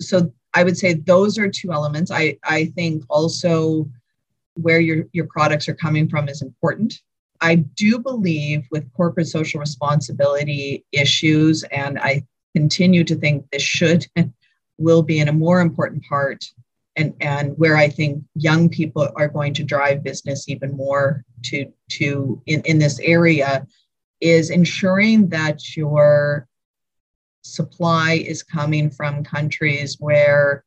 So, 0.00 0.32
I 0.54 0.64
would 0.64 0.78
say 0.78 0.94
those 0.94 1.38
are 1.38 1.48
two 1.48 1.72
elements. 1.72 2.10
I, 2.10 2.38
I 2.44 2.66
think 2.66 3.04
also 3.08 3.88
where 4.60 4.80
your, 4.80 5.04
your 5.12 5.26
products 5.26 5.68
are 5.68 5.74
coming 5.74 6.08
from 6.08 6.28
is 6.28 6.42
important. 6.42 7.00
I 7.40 7.56
do 7.56 7.98
believe 7.98 8.66
with 8.70 8.92
corporate 8.94 9.28
social 9.28 9.60
responsibility 9.60 10.84
issues, 10.92 11.62
and 11.64 11.98
I 11.98 12.24
continue 12.54 13.04
to 13.04 13.14
think 13.14 13.46
this 13.50 13.62
should 13.62 14.06
and 14.16 14.32
will 14.78 15.02
be 15.02 15.20
in 15.20 15.28
a 15.28 15.32
more 15.32 15.60
important 15.60 16.04
part 16.04 16.44
and, 16.98 17.14
and 17.20 17.56
where 17.56 17.76
I 17.76 17.88
think 17.88 18.24
young 18.34 18.68
people 18.68 19.08
are 19.14 19.28
going 19.28 19.54
to 19.54 19.64
drive 19.64 20.02
business 20.02 20.48
even 20.48 20.76
more 20.76 21.24
to 21.44 21.72
to 21.90 22.42
in, 22.46 22.60
in 22.62 22.78
this 22.78 22.98
area 22.98 23.66
is 24.20 24.50
ensuring 24.50 25.28
that 25.28 25.76
your 25.76 26.48
supply 27.42 28.14
is 28.14 28.42
coming 28.42 28.90
from 28.90 29.22
countries 29.22 29.96
where 30.00 30.64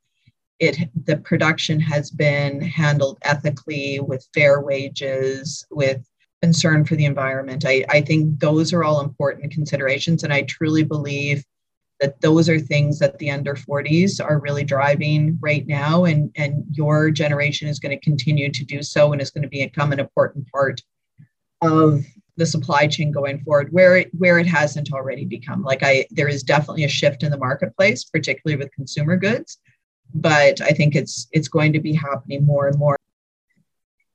it 0.61 0.77
the 1.05 1.17
production 1.17 1.79
has 1.79 2.11
been 2.11 2.61
handled 2.61 3.17
ethically 3.23 3.99
with 3.99 4.27
fair 4.33 4.61
wages 4.61 5.65
with 5.71 6.07
concern 6.41 6.85
for 6.85 6.95
the 6.95 7.05
environment. 7.05 7.65
I, 7.67 7.83
I 7.89 8.01
think 8.01 8.39
those 8.39 8.71
are 8.71 8.83
all 8.83 9.01
important 9.01 9.51
considerations 9.51 10.23
and 10.23 10.31
i 10.31 10.43
truly 10.43 10.83
believe 10.83 11.43
that 11.99 12.19
those 12.21 12.49
are 12.49 12.59
things 12.59 12.97
that 12.99 13.19
the 13.19 13.29
under 13.29 13.55
40s 13.55 14.23
are 14.23 14.39
really 14.39 14.63
driving 14.63 15.37
right 15.41 15.65
now 15.67 16.05
and 16.05 16.31
and 16.35 16.63
your 16.71 17.11
generation 17.11 17.67
is 17.67 17.79
going 17.79 17.95
to 17.97 18.03
continue 18.03 18.51
to 18.51 18.63
do 18.63 18.81
so 18.81 19.11
and 19.11 19.21
is 19.21 19.31
going 19.31 19.43
to 19.43 19.49
become 19.49 19.91
an 19.91 19.99
important 19.99 20.47
part 20.51 20.81
of 21.61 22.03
the 22.37 22.45
supply 22.45 22.87
chain 22.87 23.11
going 23.11 23.39
forward 23.43 23.71
where 23.71 23.97
it 23.97 24.09
where 24.17 24.39
it 24.39 24.47
hasn't 24.47 24.91
already 24.93 25.25
become. 25.25 25.63
Like 25.63 25.83
i 25.83 26.05
there 26.11 26.27
is 26.27 26.43
definitely 26.43 26.85
a 26.85 26.97
shift 26.99 27.23
in 27.23 27.31
the 27.31 27.37
marketplace 27.37 28.03
particularly 28.03 28.57
with 28.57 28.73
consumer 28.73 29.17
goods 29.17 29.59
but 30.13 30.61
i 30.61 30.69
think 30.69 30.95
it's 30.95 31.27
it's 31.31 31.47
going 31.47 31.73
to 31.73 31.79
be 31.79 31.93
happening 31.93 32.45
more 32.45 32.67
and 32.67 32.77
more 32.77 32.97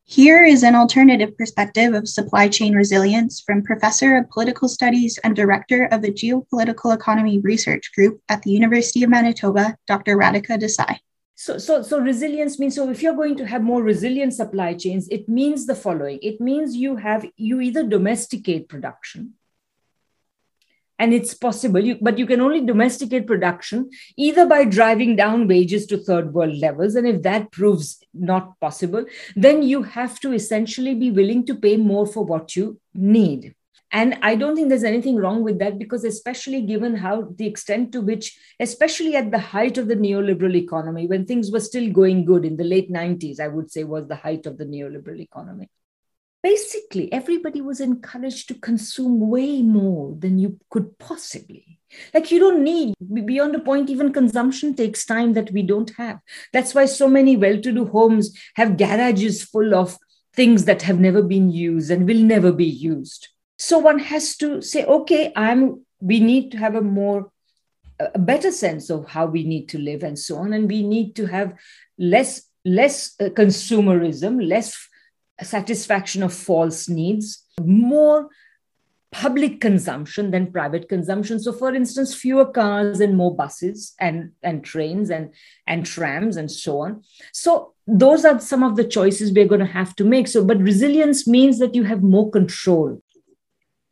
here 0.08 0.44
is 0.44 0.62
an 0.62 0.76
alternative 0.76 1.36
perspective 1.36 1.92
of 1.92 2.08
supply 2.08 2.48
chain 2.48 2.74
resilience 2.74 3.40
from 3.40 3.62
professor 3.62 4.16
of 4.16 4.30
political 4.30 4.68
studies 4.68 5.18
and 5.24 5.34
director 5.34 5.86
of 5.86 6.00
the 6.00 6.12
geopolitical 6.12 6.94
economy 6.94 7.40
research 7.40 7.90
group 7.94 8.20
at 8.28 8.42
the 8.42 8.50
university 8.50 9.02
of 9.02 9.10
manitoba 9.10 9.76
dr 9.86 10.16
radhika 10.16 10.58
desai 10.58 10.96
so, 11.38 11.58
so, 11.58 11.82
so 11.82 12.00
resilience 12.00 12.58
means 12.58 12.74
so 12.74 12.88
if 12.88 13.02
you're 13.02 13.14
going 13.14 13.36
to 13.36 13.46
have 13.46 13.62
more 13.62 13.82
resilient 13.82 14.32
supply 14.32 14.72
chains, 14.72 15.06
it 15.08 15.28
means 15.28 15.66
the 15.66 15.74
following. 15.74 16.18
It 16.22 16.40
means 16.40 16.74
you 16.74 16.96
have 16.96 17.26
you 17.36 17.60
either 17.60 17.86
domesticate 17.86 18.70
production, 18.70 19.34
and 20.98 21.12
it's 21.12 21.34
possible, 21.34 21.80
you, 21.80 21.98
but 22.00 22.18
you 22.18 22.26
can 22.26 22.40
only 22.40 22.64
domesticate 22.64 23.26
production 23.26 23.90
either 24.16 24.46
by 24.46 24.64
driving 24.64 25.16
down 25.16 25.46
wages 25.46 25.86
to 25.86 25.98
third 25.98 26.32
world 26.32 26.56
levels, 26.56 26.94
and 26.94 27.06
if 27.06 27.22
that 27.22 27.52
proves 27.52 28.02
not 28.14 28.58
possible, 28.60 29.04
then 29.34 29.62
you 29.62 29.82
have 29.82 30.18
to 30.20 30.32
essentially 30.32 30.94
be 30.94 31.10
willing 31.10 31.44
to 31.46 31.54
pay 31.54 31.76
more 31.76 32.06
for 32.06 32.24
what 32.24 32.56
you 32.56 32.80
need. 32.94 33.54
And 33.92 34.18
I 34.20 34.34
don't 34.34 34.56
think 34.56 34.68
there's 34.68 34.84
anything 34.84 35.16
wrong 35.16 35.44
with 35.44 35.58
that 35.60 35.78
because, 35.78 36.04
especially 36.04 36.62
given 36.62 36.96
how 36.96 37.28
the 37.36 37.46
extent 37.46 37.92
to 37.92 38.00
which, 38.00 38.36
especially 38.58 39.14
at 39.14 39.30
the 39.30 39.38
height 39.38 39.78
of 39.78 39.86
the 39.86 39.94
neoliberal 39.94 40.56
economy, 40.56 41.06
when 41.06 41.24
things 41.24 41.52
were 41.52 41.60
still 41.60 41.90
going 41.92 42.24
good 42.24 42.44
in 42.44 42.56
the 42.56 42.64
late 42.64 42.90
90s, 42.90 43.38
I 43.38 43.48
would 43.48 43.70
say 43.70 43.84
was 43.84 44.08
the 44.08 44.16
height 44.16 44.44
of 44.46 44.58
the 44.58 44.64
neoliberal 44.64 45.20
economy. 45.20 45.70
Basically, 46.52 47.12
everybody 47.12 47.60
was 47.60 47.80
encouraged 47.80 48.46
to 48.48 48.54
consume 48.54 49.28
way 49.28 49.62
more 49.62 50.14
than 50.16 50.38
you 50.38 50.50
could 50.70 50.96
possibly. 50.98 51.80
Like, 52.14 52.30
you 52.30 52.38
don't 52.38 52.62
need, 52.62 52.94
beyond 53.24 53.54
a 53.56 53.58
point, 53.58 53.90
even 53.90 54.12
consumption 54.12 54.74
takes 54.74 55.04
time 55.04 55.32
that 55.32 55.50
we 55.50 55.62
don't 55.62 55.90
have. 55.96 56.20
That's 56.52 56.74
why 56.74 56.86
so 56.86 57.08
many 57.08 57.36
well 57.36 57.60
to 57.60 57.72
do 57.72 57.86
homes 57.86 58.36
have 58.54 58.76
garages 58.76 59.42
full 59.42 59.74
of 59.74 59.98
things 60.36 60.66
that 60.66 60.82
have 60.82 61.00
never 61.00 61.22
been 61.22 61.50
used 61.50 61.90
and 61.90 62.06
will 62.06 62.22
never 62.22 62.52
be 62.52 62.66
used 62.66 63.28
so 63.58 63.78
one 63.78 63.98
has 63.98 64.36
to 64.36 64.60
say 64.60 64.84
okay 64.84 65.32
i'm 65.34 65.82
we 66.00 66.20
need 66.20 66.52
to 66.52 66.58
have 66.58 66.74
a 66.74 66.80
more 66.82 67.30
a 67.98 68.18
better 68.18 68.52
sense 68.52 68.90
of 68.90 69.08
how 69.08 69.24
we 69.24 69.42
need 69.42 69.68
to 69.70 69.78
live 69.78 70.02
and 70.02 70.18
so 70.18 70.36
on 70.36 70.52
and 70.52 70.68
we 70.68 70.82
need 70.82 71.16
to 71.16 71.24
have 71.26 71.54
less 71.98 72.42
less 72.66 73.14
uh, 73.20 73.24
consumerism 73.30 74.46
less 74.46 74.76
satisfaction 75.44 76.22
of 76.22 76.32
false 76.32 76.88
needs 76.88 77.44
more 77.60 78.28
public 79.12 79.60
consumption 79.60 80.30
than 80.30 80.52
private 80.52 80.88
consumption. 80.88 81.40
So 81.40 81.52
for 81.52 81.74
instance 81.74 82.14
fewer 82.14 82.44
cars 82.44 83.00
and 83.00 83.16
more 83.16 83.34
buses 83.34 83.94
and 83.98 84.32
and 84.42 84.64
trains 84.64 85.10
and 85.10 85.32
and 85.66 85.86
trams 85.86 86.36
and 86.36 86.50
so 86.50 86.80
on. 86.80 87.02
So 87.32 87.74
those 87.86 88.24
are 88.24 88.38
some 88.40 88.62
of 88.62 88.76
the 88.76 88.84
choices 88.84 89.32
we're 89.32 89.46
going 89.46 89.60
to 89.60 89.66
have 89.80 89.94
to 89.96 90.04
make. 90.04 90.28
So 90.28 90.44
but 90.44 90.58
resilience 90.58 91.26
means 91.26 91.58
that 91.60 91.74
you 91.74 91.84
have 91.84 92.02
more 92.02 92.30
control. 92.30 93.00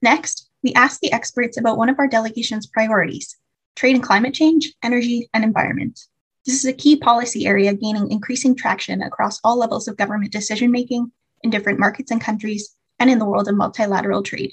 Next, 0.02 0.50
we 0.62 0.74
asked 0.74 1.00
the 1.00 1.12
experts 1.12 1.56
about 1.56 1.78
one 1.78 1.88
of 1.88 1.98
our 1.98 2.08
delegation's 2.08 2.66
priorities 2.66 3.36
trade 3.76 3.96
and 3.96 4.04
climate 4.04 4.34
change, 4.34 4.72
energy, 4.82 5.28
and 5.34 5.42
environment. 5.42 5.98
This 6.46 6.56
is 6.56 6.66
a 6.66 6.72
key 6.72 6.96
policy 6.96 7.46
area 7.46 7.72
gaining 7.74 8.10
increasing 8.10 8.54
traction 8.54 9.02
across 9.02 9.40
all 9.42 9.56
levels 9.56 9.88
of 9.88 9.96
government 9.96 10.32
decision 10.32 10.70
making 10.70 11.10
in 11.44 11.50
different 11.50 11.78
markets 11.78 12.10
and 12.10 12.20
countries 12.20 12.74
and 12.98 13.08
in 13.08 13.20
the 13.20 13.24
world 13.24 13.46
of 13.46 13.54
multilateral 13.54 14.22
trade. 14.22 14.52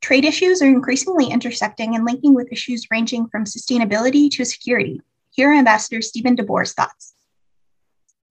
Trade 0.00 0.24
issues 0.24 0.60
are 0.60 0.66
increasingly 0.66 1.30
intersecting 1.30 1.94
and 1.94 2.04
linking 2.04 2.34
with 2.34 2.50
issues 2.50 2.86
ranging 2.90 3.28
from 3.28 3.44
sustainability 3.44 4.30
to 4.32 4.44
security. 4.44 5.00
Here 5.30 5.50
are 5.50 5.54
Ambassador 5.54 6.02
Stephen 6.02 6.36
DeBoer's 6.36 6.72
thoughts. 6.72 7.14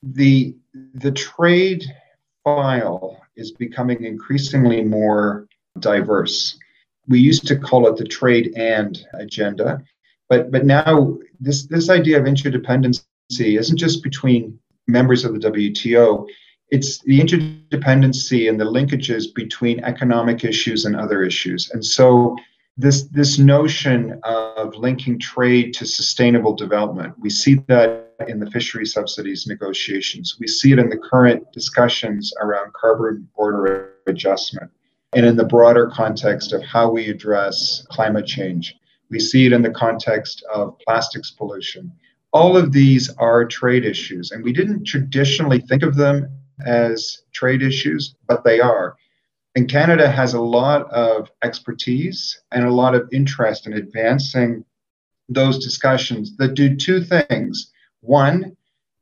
The, 0.01 0.55
the 0.95 1.11
trade 1.11 1.85
file 2.43 3.21
is 3.35 3.51
becoming 3.51 4.03
increasingly 4.03 4.83
more 4.83 5.47
diverse. 5.79 6.57
We 7.07 7.19
used 7.19 7.47
to 7.47 7.55
call 7.55 7.87
it 7.87 7.97
the 7.97 8.05
trade 8.05 8.53
and 8.55 8.99
agenda, 9.13 9.83
but 10.29 10.51
but 10.51 10.65
now 10.65 11.17
this 11.39 11.65
this 11.67 11.89
idea 11.89 12.19
of 12.19 12.25
interdependency 12.25 13.59
isn't 13.59 13.77
just 13.77 14.03
between 14.03 14.57
members 14.87 15.25
of 15.25 15.33
the 15.33 15.51
WTO. 15.51 16.27
It's 16.69 16.99
the 17.03 17.19
interdependency 17.19 18.49
and 18.49 18.59
the 18.59 18.65
linkages 18.65 19.25
between 19.33 19.79
economic 19.81 20.43
issues 20.43 20.85
and 20.85 20.95
other 20.95 21.23
issues. 21.23 21.69
And 21.71 21.85
so 21.85 22.35
this 22.77 23.03
this 23.09 23.37
notion 23.37 24.19
of 24.23 24.75
linking 24.75 25.19
trade 25.19 25.73
to 25.75 25.85
sustainable 25.85 26.55
development, 26.55 27.13
we 27.19 27.29
see 27.29 27.55
that 27.67 28.15
in 28.27 28.39
the 28.39 28.49
fishery 28.49 28.85
subsidies 28.85 29.45
negotiations. 29.45 30.37
We 30.39 30.47
see 30.47 30.71
it 30.71 30.79
in 30.79 30.89
the 30.89 30.97
current 30.97 31.51
discussions 31.51 32.33
around 32.41 32.73
carbon 32.73 33.27
border 33.35 33.93
adjustment 34.07 34.71
and 35.13 35.25
in 35.25 35.35
the 35.35 35.45
broader 35.45 35.87
context 35.87 36.53
of 36.53 36.63
how 36.63 36.89
we 36.89 37.09
address 37.09 37.85
climate 37.89 38.25
change. 38.25 38.75
We 39.09 39.19
see 39.19 39.45
it 39.45 39.53
in 39.53 39.61
the 39.61 39.69
context 39.69 40.43
of 40.53 40.77
plastics 40.79 41.31
pollution. 41.31 41.91
All 42.31 42.57
of 42.57 42.71
these 42.71 43.11
are 43.17 43.45
trade 43.45 43.85
issues, 43.85 44.31
and 44.31 44.43
we 44.43 44.53
didn't 44.53 44.85
traditionally 44.85 45.59
think 45.59 45.83
of 45.83 45.95
them 45.95 46.27
as 46.65 47.23
trade 47.31 47.61
issues, 47.61 48.15
but 48.27 48.43
they 48.43 48.59
are. 48.59 48.95
And 49.55 49.69
Canada 49.69 50.09
has 50.09 50.33
a 50.33 50.41
lot 50.41 50.89
of 50.91 51.29
expertise 51.43 52.41
and 52.51 52.65
a 52.65 52.73
lot 52.73 52.95
of 52.95 53.07
interest 53.11 53.67
in 53.67 53.73
advancing 53.73 54.65
those 55.29 55.63
discussions 55.63 56.35
that 56.37 56.55
do 56.55 56.75
two 56.75 57.01
things. 57.03 57.71
One, 58.01 58.57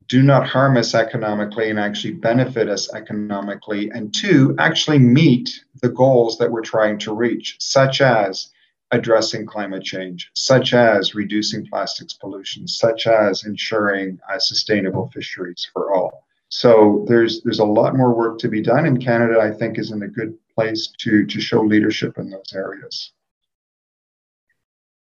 do 0.07 0.21
not 0.21 0.45
harm 0.45 0.75
us 0.75 0.93
economically 0.93 1.69
and 1.69 1.79
actually 1.79 2.15
benefit 2.15 2.67
us 2.67 2.93
economically, 2.93 3.89
and 3.91 4.13
two, 4.13 4.53
actually 4.59 4.99
meet 4.99 5.63
the 5.81 5.87
goals 5.87 6.37
that 6.37 6.51
we're 6.51 6.61
trying 6.61 6.99
to 6.99 7.13
reach, 7.13 7.55
such 7.59 8.01
as 8.01 8.51
addressing 8.91 9.45
climate 9.45 9.83
change, 9.83 10.29
such 10.35 10.73
as 10.73 11.15
reducing 11.15 11.65
plastics 11.65 12.13
pollution, 12.13 12.67
such 12.67 13.07
as 13.07 13.45
ensuring 13.45 14.19
uh, 14.29 14.37
sustainable 14.37 15.09
fisheries 15.13 15.65
for 15.71 15.93
all. 15.93 16.20
So 16.51 17.05
there's 17.07 17.41
there's 17.43 17.59
a 17.59 17.65
lot 17.65 17.95
more 17.95 18.13
work 18.13 18.37
to 18.39 18.49
be 18.49 18.61
done, 18.61 18.85
and 18.85 19.01
Canada, 19.01 19.39
I 19.39 19.51
think, 19.51 19.79
is 19.79 19.91
in 19.91 20.03
a 20.03 20.07
good 20.07 20.37
place 20.53 20.91
to 20.99 21.25
to 21.25 21.41
show 21.41 21.61
leadership 21.61 22.17
in 22.17 22.29
those 22.29 22.53
areas. 22.53 23.13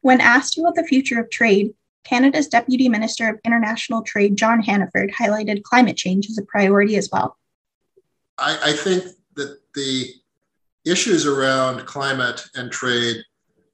When 0.01 0.19
asked 0.19 0.59
about 0.59 0.75
the 0.75 0.83
future 0.83 1.21
of 1.21 1.29
trade, 1.29 1.73
Canada's 2.03 2.47
Deputy 2.47 2.89
Minister 2.89 3.29
of 3.29 3.39
International 3.45 4.01
Trade, 4.01 4.35
John 4.35 4.61
Hannaford, 4.61 5.11
highlighted 5.11 5.63
climate 5.63 5.95
change 5.95 6.29
as 6.29 6.37
a 6.37 6.43
priority 6.43 6.97
as 6.97 7.09
well. 7.11 7.37
I, 8.37 8.59
I 8.65 8.73
think 8.73 9.05
that 9.35 9.59
the 9.73 10.13
issues 10.85 11.25
around 11.25 11.85
climate 11.85 12.45
and 12.55 12.69
trade 12.69 13.23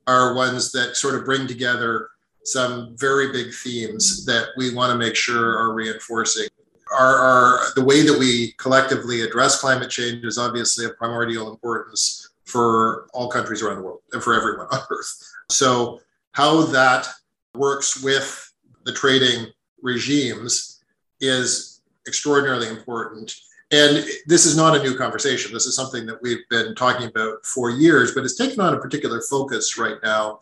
are 0.06 0.36
ones 0.36 0.72
that 0.74 0.96
sort 0.96 1.16
of 1.16 1.26
bring 1.26 1.48
together 1.48 2.10
some 2.46 2.96
very 2.98 3.32
big 3.32 3.52
themes 3.52 4.26
that 4.26 4.50
we 4.58 4.74
want 4.76 4.92
to 4.92 4.98
make 4.98 5.16
sure 5.16 5.58
are 5.58 5.74
reinforcing. 5.74 6.48
Our, 6.94 7.16
our, 7.18 7.60
the 7.76 7.84
way 7.84 8.06
that 8.06 8.18
we 8.18 8.54
collectively 8.54 9.22
address 9.22 9.60
climate 9.60 9.90
change 9.90 10.24
is 10.24 10.38
obviously 10.38 10.86
of 10.86 10.98
primordial 10.98 11.50
importance 11.52 12.30
for 12.46 13.08
all 13.14 13.30
countries 13.30 13.62
around 13.62 13.78
the 13.78 13.84
world 13.84 14.02
and 14.12 14.22
for 14.22 14.34
everyone 14.34 14.68
on 14.72 14.80
Earth. 14.90 15.34
So, 15.50 16.00
how 16.34 16.64
that 16.68 17.08
works 17.56 18.04
with 18.04 18.54
the 18.86 18.94
trading 18.94 19.48
regimes 19.82 20.84
is 21.20 21.82
extraordinarily 22.08 22.70
important. 22.70 23.34
And 23.72 24.06
this 24.28 24.46
is 24.46 24.56
not 24.56 24.76
a 24.76 24.84
new 24.84 24.96
conversation. 24.96 25.54
This 25.54 25.66
is 25.66 25.76
something 25.76 26.06
that 26.06 26.22
we've 26.22 26.48
been 26.50 26.76
talking 26.76 27.08
about 27.08 27.46
for 27.46 27.70
years, 27.70 28.14
but 28.14 28.24
it's 28.24 28.38
taken 28.38 28.60
on 28.60 28.74
a 28.74 28.80
particular 28.80 29.22
focus 29.22 29.78
right 29.78 29.98
now, 30.04 30.40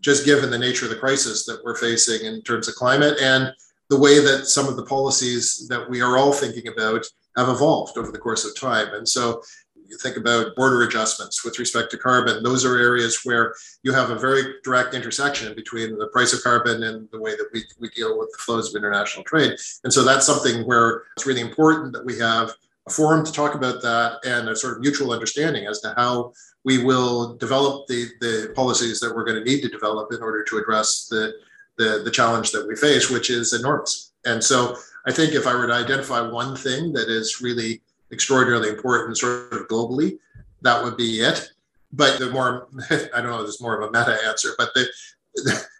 just 0.00 0.24
given 0.24 0.50
the 0.50 0.58
nature 0.58 0.84
of 0.84 0.90
the 0.90 0.98
crisis 0.98 1.44
that 1.46 1.60
we're 1.64 1.76
facing 1.76 2.26
in 2.26 2.42
terms 2.42 2.68
of 2.68 2.74
climate 2.74 3.18
and 3.20 3.52
the 3.90 3.98
way 3.98 4.20
that 4.20 4.46
some 4.46 4.68
of 4.68 4.76
the 4.76 4.84
policies 4.84 5.66
that 5.68 5.88
we 5.88 6.00
are 6.00 6.16
all 6.18 6.32
thinking 6.32 6.68
about 6.68 7.04
have 7.36 7.48
evolved 7.48 7.96
over 7.96 8.12
the 8.12 8.18
course 8.18 8.44
of 8.44 8.58
time. 8.58 8.92
And 8.94 9.08
so 9.08 9.42
you 9.88 9.96
think 9.96 10.16
about 10.16 10.54
border 10.54 10.82
adjustments 10.82 11.44
with 11.44 11.58
respect 11.58 11.90
to 11.90 11.98
carbon, 11.98 12.42
those 12.42 12.64
are 12.64 12.76
areas 12.76 13.20
where 13.24 13.54
you 13.82 13.92
have 13.92 14.10
a 14.10 14.18
very 14.18 14.54
direct 14.62 14.94
intersection 14.94 15.54
between 15.54 15.98
the 15.98 16.08
price 16.08 16.34
of 16.34 16.42
carbon 16.42 16.82
and 16.82 17.08
the 17.10 17.20
way 17.20 17.30
that 17.30 17.48
we, 17.52 17.64
we 17.80 17.88
deal 17.90 18.18
with 18.18 18.30
the 18.32 18.38
flows 18.38 18.68
of 18.68 18.78
international 18.78 19.24
trade. 19.24 19.56
And 19.84 19.92
so 19.92 20.04
that's 20.04 20.26
something 20.26 20.66
where 20.66 21.04
it's 21.16 21.26
really 21.26 21.40
important 21.40 21.92
that 21.94 22.04
we 22.04 22.18
have 22.18 22.52
a 22.86 22.90
forum 22.90 23.24
to 23.24 23.32
talk 23.32 23.54
about 23.54 23.80
that 23.82 24.18
and 24.24 24.48
a 24.48 24.56
sort 24.56 24.74
of 24.74 24.80
mutual 24.80 25.12
understanding 25.12 25.66
as 25.66 25.80
to 25.80 25.94
how 25.96 26.32
we 26.64 26.84
will 26.84 27.36
develop 27.36 27.86
the, 27.86 28.08
the 28.20 28.52
policies 28.54 29.00
that 29.00 29.14
we're 29.14 29.24
going 29.24 29.42
to 29.42 29.50
need 29.50 29.62
to 29.62 29.68
develop 29.68 30.12
in 30.12 30.22
order 30.22 30.42
to 30.44 30.58
address 30.58 31.06
the, 31.10 31.32
the, 31.78 32.02
the 32.04 32.10
challenge 32.10 32.50
that 32.52 32.66
we 32.66 32.76
face, 32.76 33.10
which 33.10 33.30
is 33.30 33.52
enormous. 33.52 34.12
And 34.24 34.42
so 34.42 34.76
I 35.06 35.12
think 35.12 35.34
if 35.34 35.46
I 35.46 35.54
were 35.54 35.66
to 35.66 35.72
identify 35.72 36.20
one 36.20 36.54
thing 36.54 36.92
that 36.92 37.08
is 37.08 37.40
really 37.40 37.80
extraordinarily 38.12 38.68
important 38.68 39.16
sort 39.16 39.52
of 39.52 39.68
globally 39.68 40.18
that 40.62 40.82
would 40.82 40.96
be 40.96 41.20
it. 41.20 41.50
But 41.92 42.18
the 42.18 42.30
more, 42.30 42.68
I 42.90 43.20
don't 43.20 43.30
know, 43.30 43.42
there's 43.42 43.60
more 43.60 43.80
of 43.80 43.88
a 43.88 43.92
meta 43.92 44.18
answer, 44.26 44.50
but 44.58 44.74
the, 44.74 44.88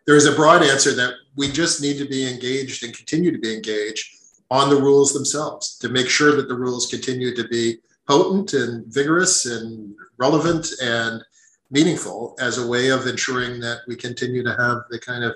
there 0.07 0.17
is 0.17 0.27
a 0.27 0.35
broad 0.35 0.63
answer 0.63 0.95
that 0.95 1.15
we 1.37 1.51
just 1.51 1.83
need 1.83 1.99
to 1.99 2.09
be 2.09 2.29
engaged 2.29 2.85
and 2.85 2.97
continue 2.97 3.31
to 3.33 3.39
be 3.39 3.55
engaged 3.55 4.15
on 4.51 4.71
the 4.71 4.81
rules 4.81 5.13
themselves 5.13 5.77
to 5.79 5.89
make 5.89 6.09
sure 6.09 6.35
that 6.35 6.49
the 6.49 6.55
rules 6.55 6.87
continue 6.87 7.35
to 7.35 7.47
be 7.49 7.79
potent 8.07 8.55
and 8.55 8.87
vigorous 8.87 9.45
and 9.45 9.95
relevant 10.17 10.71
and 10.83 11.23
meaningful 11.71 12.35
as 12.41 12.57
a 12.57 12.67
way 12.67 12.89
of 12.89 13.07
ensuring 13.07 13.61
that 13.61 13.81
we 13.87 13.95
continue 13.95 14.43
to 14.43 14.57
have 14.57 14.79
the 14.89 14.99
kind 14.99 15.23
of 15.23 15.35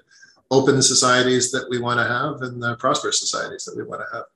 open 0.52 0.80
societies 0.82 1.50
that 1.50 1.66
we 1.70 1.80
want 1.80 1.98
to 1.98 2.04
have 2.04 2.42
and 2.42 2.62
the 2.62 2.76
prosperous 2.76 3.18
societies 3.18 3.64
that 3.64 3.76
we 3.76 3.82
want 3.82 4.02
to 4.02 4.16
have. 4.16 4.26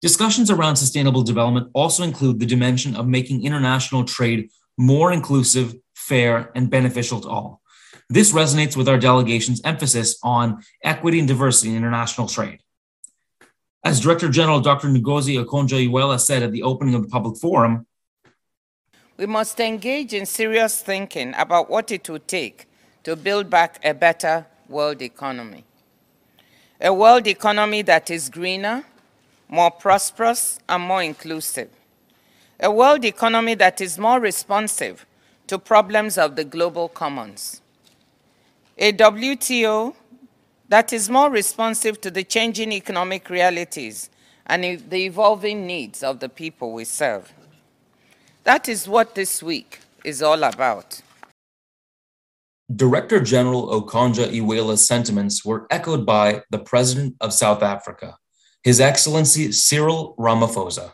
Discussions 0.00 0.48
around 0.50 0.76
sustainable 0.76 1.22
development 1.22 1.68
also 1.74 2.04
include 2.04 2.38
the 2.38 2.46
dimension 2.46 2.94
of 2.94 3.08
making 3.08 3.44
international 3.44 4.04
trade 4.04 4.50
more 4.76 5.12
inclusive, 5.12 5.74
fair, 5.96 6.52
and 6.54 6.70
beneficial 6.70 7.20
to 7.20 7.28
all. 7.28 7.60
This 8.08 8.32
resonates 8.32 8.76
with 8.76 8.88
our 8.88 8.98
delegation's 8.98 9.60
emphasis 9.64 10.16
on 10.22 10.62
equity 10.84 11.18
and 11.18 11.26
diversity 11.26 11.70
in 11.70 11.76
international 11.76 12.28
trade. 12.28 12.60
As 13.84 13.98
Director 13.98 14.28
General 14.28 14.60
Dr. 14.60 14.88
Ngozi 14.88 15.44
Okonjo-Iweala 15.44 16.20
said 16.20 16.44
at 16.44 16.52
the 16.52 16.62
opening 16.62 16.94
of 16.94 17.02
the 17.02 17.08
public 17.08 17.36
forum, 17.36 17.86
we 19.16 19.26
must 19.26 19.58
engage 19.58 20.14
in 20.14 20.24
serious 20.26 20.80
thinking 20.80 21.34
about 21.36 21.68
what 21.68 21.90
it 21.90 22.08
would 22.08 22.28
take 22.28 22.67
to 23.08 23.16
build 23.16 23.48
back 23.48 23.80
a 23.82 23.94
better 23.94 24.44
world 24.68 25.00
economy. 25.00 25.64
A 26.78 26.92
world 26.92 27.26
economy 27.26 27.80
that 27.80 28.10
is 28.10 28.28
greener, 28.28 28.84
more 29.48 29.70
prosperous, 29.70 30.58
and 30.68 30.82
more 30.82 31.02
inclusive. 31.02 31.70
A 32.60 32.70
world 32.70 33.06
economy 33.06 33.54
that 33.54 33.80
is 33.80 33.98
more 33.98 34.20
responsive 34.20 35.06
to 35.46 35.58
problems 35.58 36.18
of 36.18 36.36
the 36.36 36.44
global 36.44 36.86
commons. 36.86 37.62
A 38.76 38.92
WTO 38.92 39.94
that 40.68 40.92
is 40.92 41.08
more 41.08 41.30
responsive 41.30 42.02
to 42.02 42.10
the 42.10 42.24
changing 42.24 42.72
economic 42.72 43.30
realities 43.30 44.10
and 44.44 44.62
the 44.90 45.06
evolving 45.06 45.66
needs 45.66 46.02
of 46.02 46.20
the 46.20 46.28
people 46.28 46.72
we 46.72 46.84
serve. 46.84 47.32
That 48.44 48.68
is 48.68 48.86
what 48.86 49.14
this 49.14 49.42
week 49.42 49.80
is 50.04 50.20
all 50.22 50.44
about. 50.44 51.00
Director 52.76 53.18
General 53.18 53.80
Okonjo-Iweala's 53.80 54.86
sentiments 54.86 55.42
were 55.42 55.66
echoed 55.70 56.04
by 56.04 56.42
the 56.50 56.58
President 56.58 57.16
of 57.22 57.32
South 57.32 57.62
Africa, 57.62 58.18
his 58.62 58.78
Excellency 58.78 59.52
Cyril 59.52 60.14
Ramaphosa. 60.18 60.92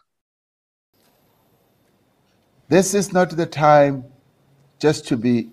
This 2.69 2.95
is 2.95 3.13
not 3.13 3.31
the 3.31 3.47
time 3.47 4.05
just 4.79 5.09
to 5.09 5.17
be 5.17 5.51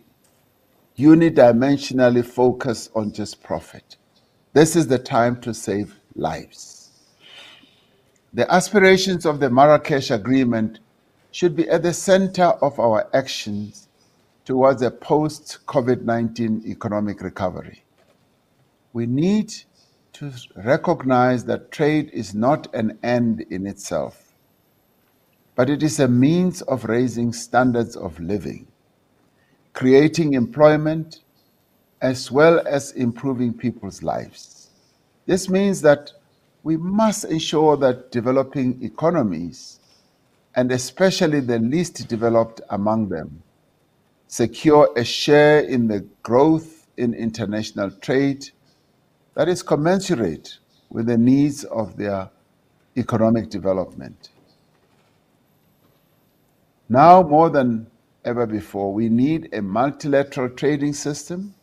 unidimensionally 0.95 2.23
focused 2.23 2.91
on 2.93 3.11
just 3.11 3.41
profit. 3.41 3.97
This 4.53 4.75
is 4.75 4.85
the 4.85 4.99
time 4.99 5.41
to 5.41 5.55
save 5.55 5.95
lives. 6.15 6.91
The 8.33 8.51
aspirations 8.53 9.25
of 9.25 9.39
the 9.39 9.49
Marrakesh 9.49 10.11
Agreement 10.11 10.79
should 11.31 11.55
be 11.55 11.67
at 11.67 11.81
the 11.81 11.93
center 11.93 12.43
of 12.61 12.79
our 12.79 13.09
actions 13.15 13.87
towards 14.51 14.81
a 14.81 14.91
post 14.91 15.59
COVID 15.65 16.01
19 16.01 16.63
economic 16.65 17.21
recovery. 17.21 17.85
We 18.91 19.05
need 19.05 19.53
to 20.11 20.29
recognize 20.57 21.45
that 21.45 21.71
trade 21.71 22.09
is 22.11 22.35
not 22.35 22.67
an 22.75 22.99
end 23.01 23.45
in 23.49 23.65
itself, 23.65 24.33
but 25.55 25.69
it 25.69 25.81
is 25.81 26.01
a 26.01 26.07
means 26.09 26.63
of 26.63 26.83
raising 26.83 27.31
standards 27.31 27.95
of 27.95 28.19
living, 28.19 28.67
creating 29.71 30.33
employment, 30.33 31.21
as 32.01 32.29
well 32.29 32.61
as 32.67 32.91
improving 32.91 33.53
people's 33.53 34.03
lives. 34.03 34.67
This 35.27 35.47
means 35.47 35.79
that 35.83 36.11
we 36.63 36.75
must 36.75 37.23
ensure 37.23 37.77
that 37.77 38.11
developing 38.11 38.83
economies, 38.83 39.79
and 40.55 40.73
especially 40.73 41.39
the 41.39 41.59
least 41.59 42.05
developed 42.09 42.59
among 42.69 43.07
them, 43.07 43.43
secure 44.31 44.89
a 44.95 45.03
share 45.03 45.59
in 45.59 45.89
the 45.89 45.99
growth 46.23 46.87
in 46.95 47.13
international 47.13 47.91
trade 47.91 48.49
that 49.33 49.49
is 49.49 49.61
commensurate 49.61 50.57
with 50.89 51.05
the 51.07 51.17
needs 51.17 51.65
of 51.65 51.97
their 51.97 52.29
economic 52.95 53.49
development. 53.49 54.29
Now, 56.87 57.21
more 57.23 57.49
than 57.49 57.87
ever 58.23 58.45
before, 58.45 58.93
we 58.93 59.09
need 59.09 59.49
a 59.51 59.61
multilateral 59.61 60.47
trading 60.51 60.93
system 60.93 61.53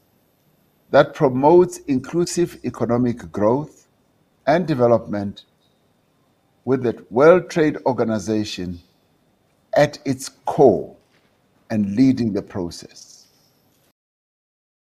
that 0.90 1.14
promotes 1.14 1.78
inclusive 1.88 2.58
economic 2.64 3.32
growth 3.32 3.88
and 4.46 4.66
development 4.66 5.46
with 6.66 6.82
the 6.82 7.02
World 7.08 7.48
Trade 7.48 7.78
Organization 7.86 8.80
at 9.74 9.98
its 10.04 10.28
core 10.44 10.97
and 11.70 11.96
leading 11.96 12.32
the 12.32 12.42
process. 12.42 13.26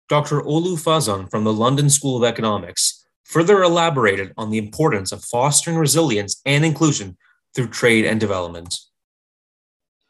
Dr. 0.08 0.40
Olu 0.42 0.76
Fasan 0.76 1.30
from 1.30 1.44
the 1.44 1.52
London 1.52 1.88
School 1.88 2.16
of 2.16 2.24
Economics 2.24 3.06
further 3.22 3.62
elaborated 3.62 4.32
on 4.36 4.50
the 4.50 4.58
importance 4.58 5.12
of 5.12 5.24
fostering 5.24 5.76
resilience 5.76 6.40
and 6.44 6.64
inclusion 6.64 7.16
through 7.54 7.68
trade 7.68 8.04
and 8.04 8.18
development. 8.18 8.76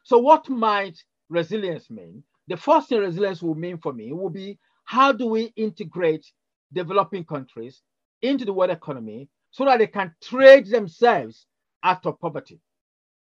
So, 0.04 0.18
what 0.18 0.48
might 0.48 0.98
resilience 1.28 1.90
mean? 1.90 2.24
The 2.48 2.56
first 2.56 2.88
thing 2.88 3.00
resilience 3.00 3.42
will 3.42 3.54
mean 3.54 3.78
for 3.78 3.92
me 3.92 4.12
will 4.12 4.30
be 4.30 4.58
how 4.84 5.12
do 5.12 5.26
we 5.26 5.52
integrate 5.54 6.26
developing 6.72 7.24
countries 7.24 7.82
into 8.22 8.44
the 8.44 8.52
world 8.52 8.70
economy 8.70 9.28
so 9.50 9.64
that 9.66 9.78
they 9.78 9.86
can 9.86 10.14
trade 10.22 10.66
themselves 10.66 11.46
out 11.82 12.06
of 12.06 12.18
poverty? 12.20 12.60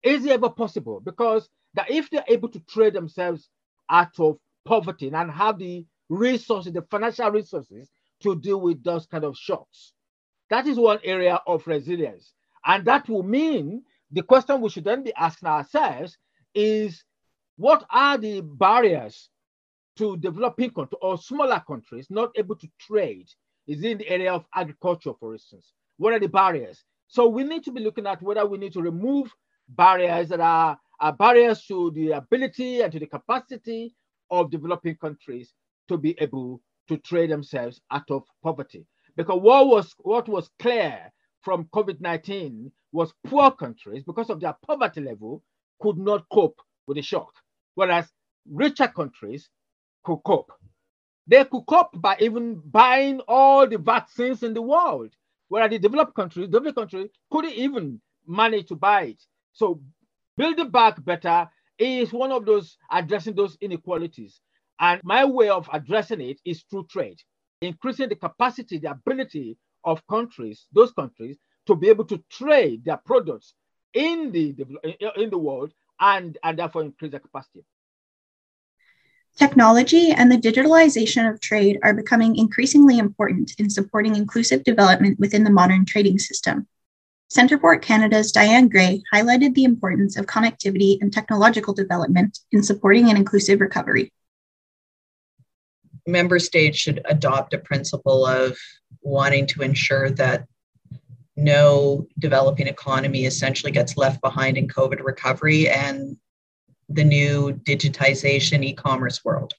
Is 0.03 0.25
it 0.25 0.33
ever 0.33 0.49
possible? 0.49 1.01
Because 1.01 1.49
that 1.75 1.91
if 1.91 2.11
they're 2.11 2.25
able 2.29 2.49
to 2.49 2.61
trade 2.61 2.95
themselves 2.95 3.49
out 3.91 4.19
of 4.19 4.39
poverty 4.65 5.11
and 5.13 5.31
have 5.31 5.59
the 5.59 5.85
resources, 6.09 6.73
the 6.73 6.83
financial 6.83 7.31
resources 7.31 7.91
to 8.21 8.37
deal 8.37 8.61
with 8.61 8.83
those 8.85 9.07
kind 9.07 9.25
of 9.25 9.37
shocks. 9.37 9.93
That 10.51 10.67
is 10.67 10.79
one 10.79 10.99
area 11.03 11.41
of 11.47 11.67
resilience. 11.67 12.33
And 12.65 12.85
that 12.85 13.09
will 13.09 13.23
mean 13.23 13.83
the 14.11 14.23
question 14.23 14.61
we 14.61 14.69
should 14.69 14.85
then 14.85 15.03
be 15.03 15.15
asking 15.15 15.49
ourselves 15.49 16.17
is 16.55 17.03
what 17.57 17.85
are 17.91 18.19
the 18.19 18.41
barriers 18.41 19.31
to 19.97 20.17
developing 20.17 20.71
countries 20.71 20.99
or 21.03 21.19
smaller 21.19 21.63
countries 21.67 22.07
not 22.11 22.31
able 22.37 22.57
to 22.57 22.69
trade? 22.79 23.29
Is 23.67 23.85
in 23.85 23.99
the 23.99 24.09
area 24.09 24.33
of 24.33 24.45
agriculture, 24.55 25.13
for 25.21 25.35
instance? 25.35 25.73
What 25.97 26.13
are 26.13 26.19
the 26.19 26.29
barriers? 26.29 26.83
So 27.07 27.29
we 27.29 27.45
need 27.45 27.63
to 27.65 27.71
be 27.71 27.81
looking 27.81 28.07
at 28.07 28.21
whether 28.21 28.45
we 28.45 28.59
need 28.59 28.73
to 28.73 28.83
remove 28.83 29.33
barriers 29.69 30.31
that 30.31 30.41
are, 30.41 30.79
are 31.03 31.13
barriers 31.13 31.67
to 31.67 31.91
the 31.91 32.13
ability 32.13 32.81
and 32.81 32.93
to 32.93 32.99
the 33.01 33.07
capacity 33.07 33.95
of 34.31 34.51
developing 34.51 34.97
countries 34.97 35.53
to 35.89 35.99
be 35.99 36.15
able 36.21 36.63
to 36.89 36.97
trade 36.99 37.31
themselves 37.31 37.81
out 37.91 38.09
of 38.11 38.23
poverty. 38.43 38.87
Because 39.17 39.41
what 39.41 39.67
was 39.67 39.95
what 39.99 40.29
was 40.29 40.49
clear 40.59 41.13
from 41.43 41.65
COVID-19 41.75 42.71
was 42.93 43.13
poor 43.27 43.51
countries, 43.51 44.05
because 44.05 44.31
of 44.31 44.41
their 44.41 44.57
poverty 44.65 45.01
level, 45.01 45.43
could 45.81 45.99
not 45.99 46.25
cope 46.33 46.61
with 46.87 46.97
the 46.97 47.03
shock, 47.03 47.33
whereas 47.75 48.07
richer 48.49 48.87
countries 48.87 49.49
could 50.05 50.19
cope. 50.25 50.53
They 51.27 51.45
could 51.45 51.65
cope 51.67 52.01
by 52.01 52.17
even 52.21 52.63
buying 52.71 53.21
all 53.27 53.67
the 53.67 53.79
vaccines 53.79 54.45
in 54.45 54.55
the 54.55 54.63
world, 54.63 55.11
whereas 55.49 55.71
the 55.71 55.79
developed 55.81 56.15
countries, 56.15 56.49
developed 56.49 56.79
countries 56.79 57.11
couldn't 57.31 57.55
even 57.55 58.01
manage 58.27 58.69
to 58.69 58.77
buy 58.77 59.03
it. 59.03 59.23
So 59.53 59.81
building 60.37 60.71
back 60.71 61.03
better 61.05 61.49
is 61.79 62.13
one 62.13 62.33
of 62.33 62.45
those 62.45 62.77
addressing 62.91 63.35
those 63.35 63.57
inequalities. 63.61 64.41
And 64.81 65.01
my 65.05 65.25
way 65.25 65.49
of 65.49 65.69
addressing 65.73 66.21
it 66.21 66.41
is 66.45 66.63
through 66.71 66.87
trade, 66.87 67.21
increasing 67.61 68.09
the 68.09 68.17
capacity, 68.17 68.79
the 68.79 68.91
ability 68.91 69.57
of 69.85 70.07
countries, 70.07 70.67
those 70.73 70.93
countries, 70.93 71.37
to 71.67 71.77
be 71.77 71.89
able 71.89 72.05
to 72.07 72.23
trade 72.31 72.85
their 72.85 72.97
products 72.97 73.55
in 73.95 74.33
the, 74.33 74.55
in 75.17 75.31
the 75.31 75.39
world 75.39 75.73
and, 76.01 76.39
and 76.43 76.59
therefore 76.59 76.83
increase 76.83 77.11
their 77.11 77.21
capacity. 77.21 77.65
Technology 79.37 80.11
and 80.11 80.31
the 80.31 80.37
digitalization 80.37 81.31
of 81.31 81.41
trade 81.41 81.79
are 81.83 81.95
becoming 81.95 82.37
increasingly 82.37 82.99
important 82.99 83.55
in 83.59 83.71
supporting 83.71 84.15
inclusive 84.15 84.63
development 84.65 85.19
within 85.19 85.45
the 85.45 85.51
modern 85.51 85.87
trading 85.87 86.19
system. 86.19 86.67
CentrePort 87.33 87.81
Canada's 87.81 88.31
Diane 88.33 88.69
Gray 88.69 89.03
highlighted 89.13 89.55
the 89.55 89.65
importance 89.65 90.17
of 90.17 90.27
connectivity 90.27 90.99
and 91.01 91.13
technological 91.13 91.73
development 91.73 92.41
in 92.51 92.63
supporting 92.63 93.11
an 93.11 93.17
inclusive 93.17 93.61
recovery 93.61 94.13
member 96.07 96.41
states 96.41 96.77
should 96.77 97.01
adopt 97.05 97.55
a 97.55 97.59
principle 97.59 98.27
of 98.27 98.59
wanting 99.03 99.47
to 99.47 99.63
ensure 99.63 100.11
that 100.11 100.47
no 101.37 102.07
developing 102.19 102.67
economy 102.67 103.25
essentially 103.25 103.71
gets 103.71 103.97
left 103.97 104.21
behind 104.21 104.59
in 104.59 104.67
COVID 104.67 105.03
recovery. 105.05 105.69
And 105.69 106.17
the 106.89 107.05
new 107.05 107.53
digitization 107.53 108.65
e-commerce 108.65 109.25
world. 109.25 109.55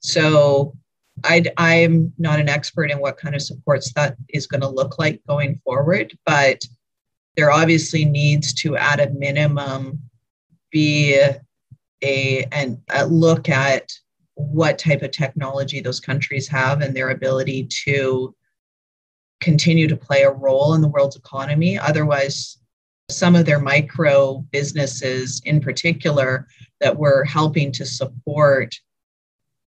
So 0.00 0.74
i 1.22 1.42
am 1.58 2.12
not 2.18 2.40
an 2.40 2.48
expert 2.48 2.90
in 2.90 2.98
what 2.98 3.16
kind 3.16 3.36
of 3.36 3.42
supports 3.42 3.92
that 3.92 4.16
is 4.28 4.48
going 4.48 4.62
to 4.62 4.68
look 4.68 4.98
like 4.98 5.22
going 5.28 5.60
forward, 5.64 6.16
but 6.26 6.60
there 7.36 7.50
obviously 7.50 8.04
needs 8.04 8.52
to, 8.54 8.76
at 8.76 9.00
a 9.00 9.10
minimum, 9.10 10.00
be 10.70 11.20
a, 12.02 12.46
and 12.52 12.80
a 12.90 13.06
look 13.06 13.48
at 13.48 13.90
what 14.34 14.78
type 14.78 15.02
of 15.02 15.10
technology 15.10 15.80
those 15.80 16.00
countries 16.00 16.48
have 16.48 16.80
and 16.80 16.94
their 16.94 17.10
ability 17.10 17.68
to 17.84 18.34
continue 19.40 19.86
to 19.86 19.96
play 19.96 20.22
a 20.22 20.30
role 20.30 20.74
in 20.74 20.80
the 20.80 20.88
world's 20.88 21.16
economy. 21.16 21.78
Otherwise, 21.78 22.58
some 23.10 23.36
of 23.36 23.44
their 23.44 23.60
micro 23.60 24.38
businesses 24.50 25.42
in 25.44 25.60
particular 25.60 26.46
that 26.80 26.96
were 26.96 27.24
helping 27.24 27.70
to 27.72 27.84
support 27.84 28.74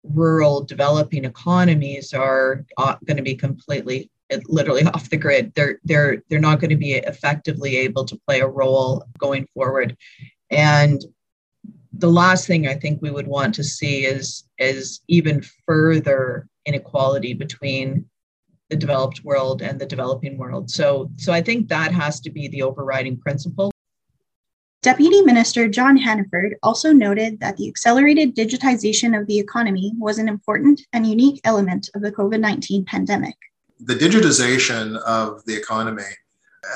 rural 0.03 0.63
developing 0.63 1.25
economies 1.25 2.13
are 2.13 2.65
uh, 2.77 2.97
going 3.07 3.17
to 3.17 3.23
be 3.23 3.35
completely 3.35 4.11
literally 4.47 4.83
off 4.95 5.11
the 5.11 5.17
grid. 5.17 5.53
They're 5.55 5.79
they're 5.85 6.23
they're 6.29 6.41
not 6.41 6.61
going 6.61 6.71
to 6.71 6.77
be 6.77 6.95
effectively 6.95 7.77
able 7.77 8.05
to 8.05 8.21
play 8.27 8.41
a 8.41 8.47
role 8.47 9.05
going 9.19 9.47
forward. 9.55 9.97
And 10.51 11.05
the 11.99 12.11
last 12.11 12.47
thing 12.47 12.67
i 12.67 12.75
think 12.75 13.01
we 13.01 13.11
would 13.11 13.27
want 13.27 13.55
to 13.55 13.63
see 13.63 14.05
is 14.05 14.45
is 14.59 15.01
even 15.09 15.43
further 15.67 16.49
inequality 16.67 17.35
between 17.35 18.05
the 18.71 18.77
developed 18.77 19.23
world 19.25 19.63
and 19.63 19.79
the 19.79 19.87
developing 19.87 20.39
world. 20.39 20.71
So 20.71 21.11
so 21.17 21.33
i 21.33 21.41
think 21.41 21.69
that 21.69 21.93
has 21.93 22.21
to 22.21 22.31
be 22.31 22.49
the 22.49 22.63
overriding 22.63 23.19
principle. 23.19 23.71
Deputy 24.83 25.23
Minister 25.23 25.67
John 25.67 25.97
Hannaford 25.97 26.57
also 26.63 26.93
noted 26.93 27.41
that 27.41 27.57
the 27.57 27.69
accelerated 27.69 28.37
digitization 28.37 29.19
of 29.19 29.27
the 29.27 29.39
economy 29.39 29.93
was 29.99 30.19
an 30.19 30.29
important 30.29 30.83
and 30.93 31.07
unique 31.07 31.41
element 31.45 31.89
of 31.95 32.03
the 32.03 32.13
COVID 32.13 32.41
19 32.41 32.85
pandemic. 32.85 33.37
The 33.81 33.95
digitization 33.95 34.97
of 35.03 35.45
the 35.45 35.55
economy 35.55 36.03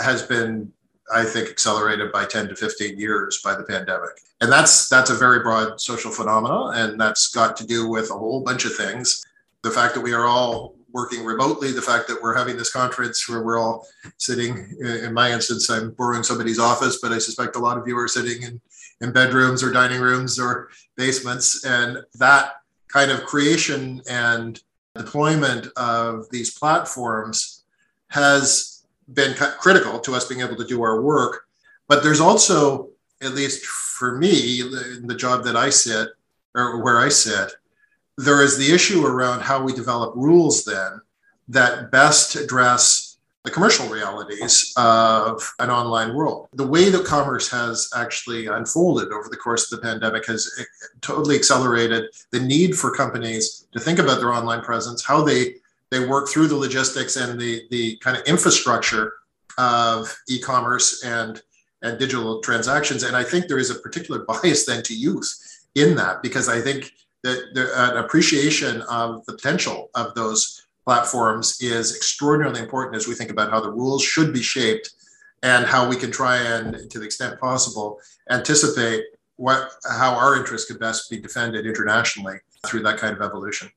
has 0.03 0.23
been, 0.23 0.73
I 1.13 1.25
think, 1.25 1.49
accelerated 1.49 2.13
by 2.13 2.25
10 2.25 2.49
to 2.49 2.57
15 2.57 2.99
years 2.99 3.41
by 3.43 3.55
the 3.55 3.63
pandemic. 3.63 4.21
And 4.41 4.53
that's 4.53 4.89
that's 4.89 5.11
a 5.11 5.15
very 5.15 5.41
broad 5.41 5.81
social 5.81 6.11
phenomenon, 6.11 6.77
and 6.77 7.01
that's 7.01 7.29
got 7.29 7.57
to 7.57 7.67
do 7.67 7.89
with 7.89 8.11
a 8.11 8.15
whole 8.15 8.43
bunch 8.43 8.65
of 8.65 8.75
things. 8.75 9.25
The 9.63 9.71
fact 9.71 9.95
that 9.95 10.01
we 10.01 10.13
are 10.13 10.27
all 10.27 10.77
working 10.93 11.25
remotely, 11.25 11.73
the 11.73 11.83
fact 11.83 12.09
that 12.09 12.23
we're 12.23 12.37
having 12.37 12.57
this 12.57 12.73
conference 12.73 13.29
where 13.29 13.43
we're 13.43 13.59
all 13.59 13.87
sitting, 14.17 14.77
in 14.81 15.13
my 15.13 15.33
instance, 15.33 15.69
I'm 15.69 15.91
borrowing 15.91 16.23
somebody's 16.23 16.59
office, 16.59 16.99
but 17.03 17.13
I 17.13 17.19
suspect 17.19 17.57
a 17.57 17.59
lot 17.59 17.79
of 17.79 17.87
you 17.87 17.99
are 17.99 18.09
sitting 18.09 18.43
in, 18.43 18.61
in 19.01 19.13
bedrooms 19.13 19.63
or 19.63 19.71
dining 19.71 20.01
rooms 20.01 20.39
or 20.39 20.71
basements. 20.97 21.65
And 21.65 21.99
that 22.15 22.55
kind 22.89 23.11
of 23.11 23.25
creation 23.25 24.03
and 24.09 24.61
deployment 24.99 25.69
of 25.77 26.29
these 26.31 26.57
platforms 26.59 27.65
has 28.09 28.85
been 29.13 29.35
critical 29.35 29.99
to 30.01 30.15
us 30.15 30.27
being 30.27 30.43
able 30.43 30.57
to 30.57 30.67
do 30.67 30.83
our 30.83 31.01
work. 31.01 31.47
But 31.89 32.03
there's 32.03 32.21
also, 32.21 32.91
at 33.23 33.33
least 33.33 33.65
for 33.65 34.17
me, 34.19 34.61
in 34.61 35.07
the 35.07 35.17
job 35.17 35.45
that 35.45 35.57
I 35.57 35.71
sit 35.71 36.09
or 36.55 36.83
where 36.83 36.99
I 36.99 37.09
sit, 37.09 37.53
there 38.17 38.43
is 38.43 38.59
the 38.59 38.75
issue 38.75 39.07
around 39.07 39.41
how 39.41 39.63
we 39.63 39.73
develop 39.73 40.15
rules 40.15 40.65
then 40.65 41.01
that 41.49 41.91
best 41.91 42.37
address 42.37 43.08
the 43.49 43.55
commercial 43.55 43.89
realities 43.89 44.75
of 44.77 45.55
an 45.59 45.71
online 45.71 46.15
world. 46.15 46.49
The 46.53 46.67
way 46.67 46.91
that 46.91 47.07
commerce 47.07 47.49
has 47.49 47.89
actually 47.97 48.47
unfolded 48.47 49.11
over 49.11 49.31
the 49.31 49.39
course 49.39 49.73
of 49.73 49.81
the 49.81 49.87
pandemic 49.87 50.27
has 50.27 50.67
totally 51.01 51.35
accelerated 51.35 52.05
the 52.31 52.41
need 52.41 52.77
for 52.77 52.95
companies 52.95 53.67
to 53.73 53.81
think 53.81 54.01
about 54.01 54.21
their 54.21 54.35
online 54.35 54.61
presence, 54.61 55.03
how 55.03 55.23
they 55.23 55.55
they 55.91 56.05
work 56.05 56.29
through 56.29 56.49
the 56.49 56.57
logistics 56.57 57.17
and 57.17 57.41
the 57.41 57.63
the 57.71 57.97
kind 58.05 58.19
of 58.19 58.23
infrastructure 58.25 59.15
of 59.57 60.15
e-commerce 60.29 61.03
and 61.03 61.41
and 61.81 61.99
digital 61.99 62.43
transactions. 62.43 63.03
And 63.03 63.17
I 63.17 63.25
think 63.25 63.47
there 63.47 63.59
is 63.59 63.71
a 63.71 63.77
particular 63.77 64.27
bias 64.27 64.67
then 64.67 64.83
to 64.83 64.95
youth 64.95 65.31
in 65.75 65.95
that 65.97 66.23
because 66.23 66.51
I 66.51 66.61
think 66.61 66.93
that 67.23 67.39
an 67.57 67.97
appreciation 67.97 68.83
of 68.83 69.25
the 69.25 69.33
potential 69.33 69.89
of 69.95 70.15
those 70.15 70.68
platforms 70.89 71.61
is 71.61 71.95
extraordinarily 71.95 72.61
important 72.61 72.97
as 72.97 73.07
we 73.07 73.15
think 73.15 73.31
about 73.31 73.51
how 73.51 73.61
the 73.61 73.71
rules 73.71 74.03
should 74.03 74.33
be 74.33 74.41
shaped 74.41 74.89
and 75.43 75.67
how 75.67 75.87
we 75.87 75.95
can 75.95 76.11
try 76.11 76.39
and, 76.39 76.91
to 76.91 76.99
the 76.99 77.05
extent 77.05 77.39
possible, 77.39 78.01
anticipate 78.31 79.05
what 79.37 79.71
how 79.99 80.15
our 80.15 80.35
interests 80.35 80.67
could 80.67 80.81
best 80.81 81.11
be 81.11 81.19
defended 81.21 81.67
internationally 81.67 82.39
through 82.67 82.83
that 82.83 82.97
kind 82.97 83.15
of 83.15 83.21
evolution. 83.21 83.69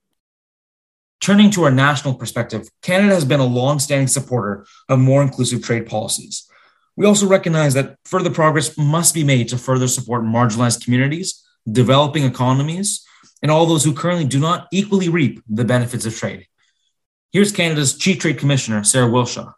Turning 1.20 1.52
to 1.52 1.64
our 1.66 1.70
national 1.88 2.14
perspective, 2.14 2.70
Canada 2.82 3.14
has 3.14 3.26
been 3.26 3.42
a 3.42 3.56
long-standing 3.60 4.08
supporter 4.08 4.66
of 4.88 4.98
more 4.98 5.22
inclusive 5.22 5.62
trade 5.62 5.86
policies. 5.88 6.50
We 6.96 7.06
also 7.06 7.28
recognize 7.28 7.74
that 7.74 7.98
further 8.06 8.30
progress 8.30 8.78
must 8.78 9.14
be 9.14 9.26
made 9.26 9.50
to 9.50 9.58
further 9.58 9.90
support 9.90 10.24
marginalized 10.24 10.82
communities, 10.86 11.46
developing 11.70 12.24
economies, 12.24 13.06
and 13.42 13.52
all 13.52 13.66
those 13.66 13.84
who 13.84 13.94
currently 13.94 14.26
do 14.26 14.40
not 14.40 14.70
equally 14.72 15.10
reap 15.10 15.44
the 15.50 15.66
benefits 15.66 16.06
of 16.06 16.16
trade. 16.16 16.48
Here's 17.32 17.54
Canada's 17.54 17.98
Chief 17.98 18.20
Trade 18.20 18.40
Commissioner, 18.40 18.84
Sara 18.84 19.08
Wilshaw. 19.08 19.54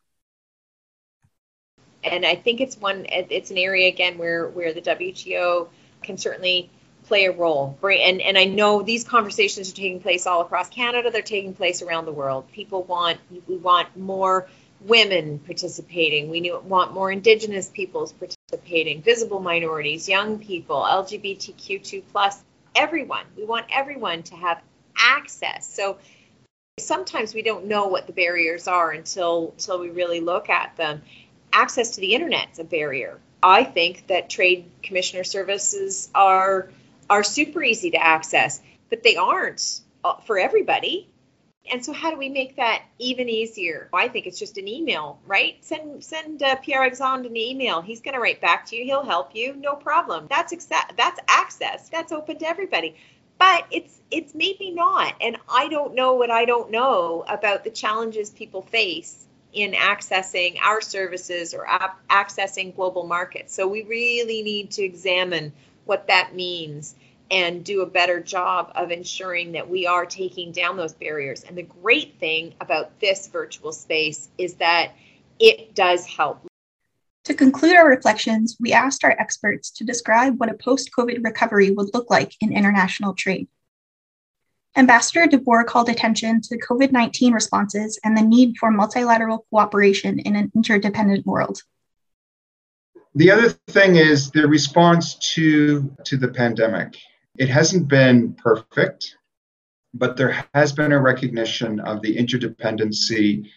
And 2.03 2.23
I 2.23 2.35
think 2.35 2.61
it's 2.61 2.77
one, 2.77 3.07
it's 3.09 3.49
an 3.49 3.57
area 3.57 3.87
again 3.87 4.19
where, 4.19 4.47
where 4.47 4.73
the 4.73 4.81
WTO 4.81 5.69
can 6.03 6.17
certainly 6.17 6.69
play 7.05 7.25
a 7.25 7.31
role. 7.31 7.77
And, 7.81 8.21
and 8.21 8.37
I 8.37 8.43
know 8.43 8.83
these 8.83 9.03
conversations 9.03 9.71
are 9.71 9.75
taking 9.75 10.01
place 10.01 10.27
all 10.27 10.41
across 10.41 10.69
Canada, 10.69 11.09
they're 11.09 11.23
taking 11.23 11.55
place 11.55 11.81
around 11.81 12.05
the 12.05 12.11
world. 12.11 12.51
People 12.51 12.83
want, 12.83 13.19
we 13.47 13.57
want 13.57 13.97
more 13.97 14.47
women 14.81 15.39
participating, 15.39 16.29
we 16.29 16.51
want 16.51 16.93
more 16.93 17.11
Indigenous 17.11 17.69
peoples 17.69 18.13
participating, 18.13 19.01
visible 19.01 19.39
minorities, 19.39 20.07
young 20.07 20.37
people, 20.37 20.81
LGBTQ2 20.81 22.03
plus 22.11 22.43
everyone. 22.75 23.25
We 23.35 23.45
want 23.45 23.65
everyone 23.71 24.21
to 24.23 24.35
have 24.35 24.61
access. 24.95 25.67
So 25.73 25.97
sometimes 26.79 27.35
we 27.35 27.43
don't 27.43 27.65
know 27.65 27.87
what 27.87 28.07
the 28.07 28.13
barriers 28.13 28.67
are 28.67 28.91
until 28.91 29.51
until 29.51 29.79
we 29.79 29.89
really 29.89 30.21
look 30.21 30.49
at 30.49 30.75
them. 30.75 31.03
Access 31.51 31.91
to 31.91 32.01
the 32.01 32.15
internet 32.15 32.49
is 32.51 32.59
a 32.59 32.63
barrier. 32.63 33.19
I 33.43 33.63
think 33.63 34.07
that 34.07 34.29
trade 34.29 34.65
commissioner 34.81 35.23
services 35.23 36.09
are 36.15 36.71
are 37.09 37.23
super 37.23 37.61
easy 37.63 37.91
to 37.91 38.03
access, 38.03 38.59
but 38.89 39.03
they 39.03 39.17
aren't 39.17 39.81
uh, 40.03 40.15
for 40.25 40.39
everybody. 40.39 41.09
And 41.71 41.85
so, 41.85 41.93
how 41.93 42.09
do 42.11 42.17
we 42.17 42.27
make 42.27 42.55
that 42.55 42.83
even 42.97 43.29
easier? 43.29 43.87
I 43.93 44.07
think 44.07 44.25
it's 44.25 44.39
just 44.39 44.57
an 44.57 44.67
email, 44.67 45.19
right? 45.27 45.63
Send 45.63 46.03
send 46.03 46.41
uh, 46.41 46.55
Pierre 46.55 46.81
Alexandre 46.81 47.29
an 47.29 47.37
email. 47.37 47.81
He's 47.81 48.01
going 48.01 48.15
to 48.15 48.19
write 48.19 48.41
back 48.41 48.65
to 48.67 48.75
you. 48.75 48.83
He'll 48.83 49.05
help 49.05 49.35
you, 49.35 49.55
no 49.55 49.75
problem. 49.75 50.25
That's 50.27 50.51
accept, 50.51 50.97
that's 50.97 51.19
access. 51.27 51.87
That's 51.89 52.11
open 52.11 52.39
to 52.39 52.47
everybody. 52.47 52.95
But 53.43 53.67
it's 53.71 53.99
it's 54.09 54.33
maybe 54.33 54.71
not, 54.71 55.15
and 55.19 55.35
I 55.49 55.67
don't 55.67 55.95
know 55.95 56.13
what 56.13 56.31
I 56.31 56.45
don't 56.45 56.71
know 56.71 57.25
about 57.27 57.65
the 57.65 57.71
challenges 57.71 58.29
people 58.29 58.61
face 58.61 59.25
in 59.51 59.73
accessing 59.73 60.57
our 60.61 60.79
services 60.79 61.53
or 61.53 61.67
ap- 61.67 61.99
accessing 62.07 62.73
global 62.73 63.05
markets. 63.05 63.53
So 63.53 63.67
we 63.67 63.83
really 63.83 64.43
need 64.43 64.71
to 64.71 64.83
examine 64.83 65.51
what 65.83 66.07
that 66.07 66.33
means 66.33 66.95
and 67.29 67.65
do 67.65 67.81
a 67.81 67.85
better 67.85 68.21
job 68.21 68.71
of 68.75 68.91
ensuring 68.91 69.51
that 69.51 69.69
we 69.69 69.87
are 69.87 70.05
taking 70.05 70.53
down 70.53 70.77
those 70.77 70.93
barriers. 70.93 71.43
And 71.43 71.57
the 71.57 71.63
great 71.63 72.21
thing 72.21 72.53
about 72.61 72.97
this 73.01 73.27
virtual 73.27 73.73
space 73.73 74.29
is 74.37 74.53
that 74.55 74.93
it 75.37 75.75
does 75.75 76.05
help. 76.05 76.47
To 77.25 77.33
conclude 77.33 77.77
our 77.77 77.87
reflections, 77.87 78.57
we 78.59 78.73
asked 78.73 79.05
our 79.05 79.15
experts 79.17 79.71
to 79.71 79.85
describe 79.85 80.39
what 80.39 80.51
a 80.51 80.55
post 80.55 80.91
COVID 80.97 81.23
recovery 81.23 81.71
would 81.71 81.93
look 81.93 82.09
like 82.09 82.33
in 82.41 82.51
international 82.51 83.13
trade. 83.13 83.47
Ambassador 84.75 85.27
DeBoer 85.27 85.65
called 85.65 85.87
attention 85.87 86.41
to 86.41 86.57
COVID 86.57 86.91
19 86.91 87.33
responses 87.33 87.99
and 88.03 88.17
the 88.17 88.21
need 88.21 88.57
for 88.57 88.71
multilateral 88.71 89.45
cooperation 89.49 90.19
in 90.19 90.35
an 90.35 90.51
interdependent 90.55 91.25
world. 91.25 91.61
The 93.15 93.31
other 93.31 93.49
thing 93.67 93.95
is 93.95 94.31
the 94.31 94.47
response 94.47 95.15
to, 95.35 95.95
to 96.03 96.17
the 96.17 96.29
pandemic. 96.29 96.97
It 97.37 97.47
hasn't 97.47 97.87
been 97.87 98.33
perfect, 98.33 99.15
but 99.93 100.17
there 100.17 100.43
has 100.55 100.73
been 100.73 100.91
a 100.91 100.99
recognition 100.99 101.79
of 101.79 102.01
the 102.01 102.17
interdependency 102.17 103.47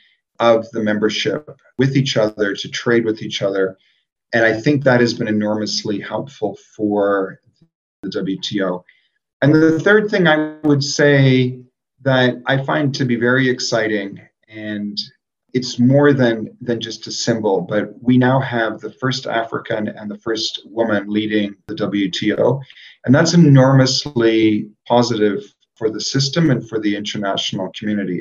of 0.40 0.70
the 0.70 0.82
membership 0.82 1.48
with 1.78 1.96
each 1.96 2.16
other 2.16 2.54
to 2.54 2.68
trade 2.68 3.04
with 3.04 3.22
each 3.22 3.42
other. 3.42 3.76
And 4.32 4.44
I 4.44 4.60
think 4.60 4.84
that 4.84 5.00
has 5.00 5.14
been 5.14 5.28
enormously 5.28 6.00
helpful 6.00 6.58
for 6.76 7.40
the 8.02 8.08
WTO. 8.08 8.82
And 9.42 9.54
the 9.54 9.78
third 9.80 10.10
thing 10.10 10.26
I 10.26 10.56
would 10.64 10.82
say 10.82 11.60
that 12.02 12.36
I 12.46 12.62
find 12.64 12.94
to 12.94 13.04
be 13.04 13.16
very 13.16 13.48
exciting, 13.48 14.20
and 14.48 14.98
it's 15.52 15.78
more 15.78 16.12
than, 16.12 16.56
than 16.60 16.80
just 16.80 17.06
a 17.06 17.12
symbol, 17.12 17.62
but 17.62 17.90
we 18.02 18.18
now 18.18 18.40
have 18.40 18.80
the 18.80 18.92
first 18.92 19.26
African 19.26 19.88
and 19.88 20.10
the 20.10 20.18
first 20.18 20.62
woman 20.66 21.08
leading 21.08 21.54
the 21.66 21.74
WTO. 21.74 22.60
And 23.04 23.14
that's 23.14 23.34
enormously 23.34 24.70
positive 24.86 25.42
for 25.76 25.90
the 25.90 26.00
system 26.00 26.50
and 26.50 26.66
for 26.68 26.78
the 26.78 26.96
international 26.96 27.70
community. 27.78 28.20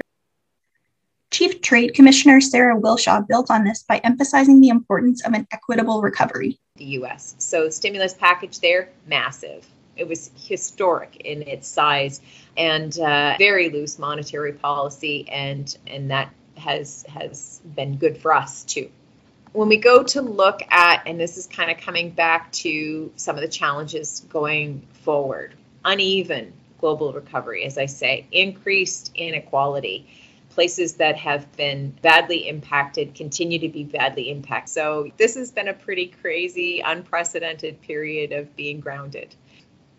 Chief 1.35 1.59
Trade 1.59 1.93
Commissioner 1.93 2.39
Sara 2.39 2.79
Wilshaw 2.79 3.27
built 3.27 3.51
on 3.51 3.65
this 3.65 3.83
by 3.83 3.97
emphasizing 3.97 4.61
the 4.61 4.69
importance 4.69 5.21
of 5.25 5.33
an 5.33 5.45
equitable 5.51 6.01
recovery. 6.01 6.57
The 6.77 6.85
US. 7.01 7.35
So, 7.39 7.69
stimulus 7.69 8.13
package 8.13 8.61
there, 8.61 8.87
massive. 9.05 9.67
It 9.97 10.07
was 10.07 10.31
historic 10.37 11.17
in 11.25 11.41
its 11.41 11.67
size 11.67 12.21
and 12.55 12.97
uh, 12.97 13.35
very 13.37 13.69
loose 13.69 13.99
monetary 13.99 14.53
policy, 14.53 15.27
and, 15.27 15.77
and 15.85 16.09
that 16.09 16.33
has, 16.55 17.03
has 17.09 17.59
been 17.75 17.97
good 17.97 18.17
for 18.17 18.33
us 18.33 18.63
too 18.63 18.89
when 19.51 19.67
we 19.69 19.77
go 19.77 20.03
to 20.03 20.21
look 20.21 20.61
at, 20.69 21.03
and 21.05 21.17
this 21.19 21.37
is 21.37 21.47
kind 21.47 21.71
of 21.71 21.77
coming 21.77 22.11
back 22.11 22.51
to 22.51 23.09
some 23.15 23.35
of 23.35 23.41
the 23.41 23.47
challenges 23.47 24.21
going 24.29 24.85
forward, 25.03 25.53
uneven 25.83 26.51
global 26.79 27.13
recovery, 27.13 27.63
as 27.63 27.77
I 27.77 27.85
say, 27.85 28.27
increased 28.31 29.11
inequality. 29.15 30.07
Places 30.55 30.93
that 30.95 31.17
have 31.17 31.51
been 31.57 31.89
badly 32.01 32.47
impacted 32.47 33.13
continue 33.13 33.59
to 33.59 33.67
be 33.67 33.83
badly 33.83 34.31
impacted. 34.31 34.73
So, 34.73 35.11
this 35.17 35.35
has 35.35 35.51
been 35.51 35.67
a 35.67 35.73
pretty 35.73 36.07
crazy, 36.07 36.79
unprecedented 36.79 37.81
period 37.81 38.31
of 38.31 38.55
being 38.55 38.79
grounded. 38.79 39.35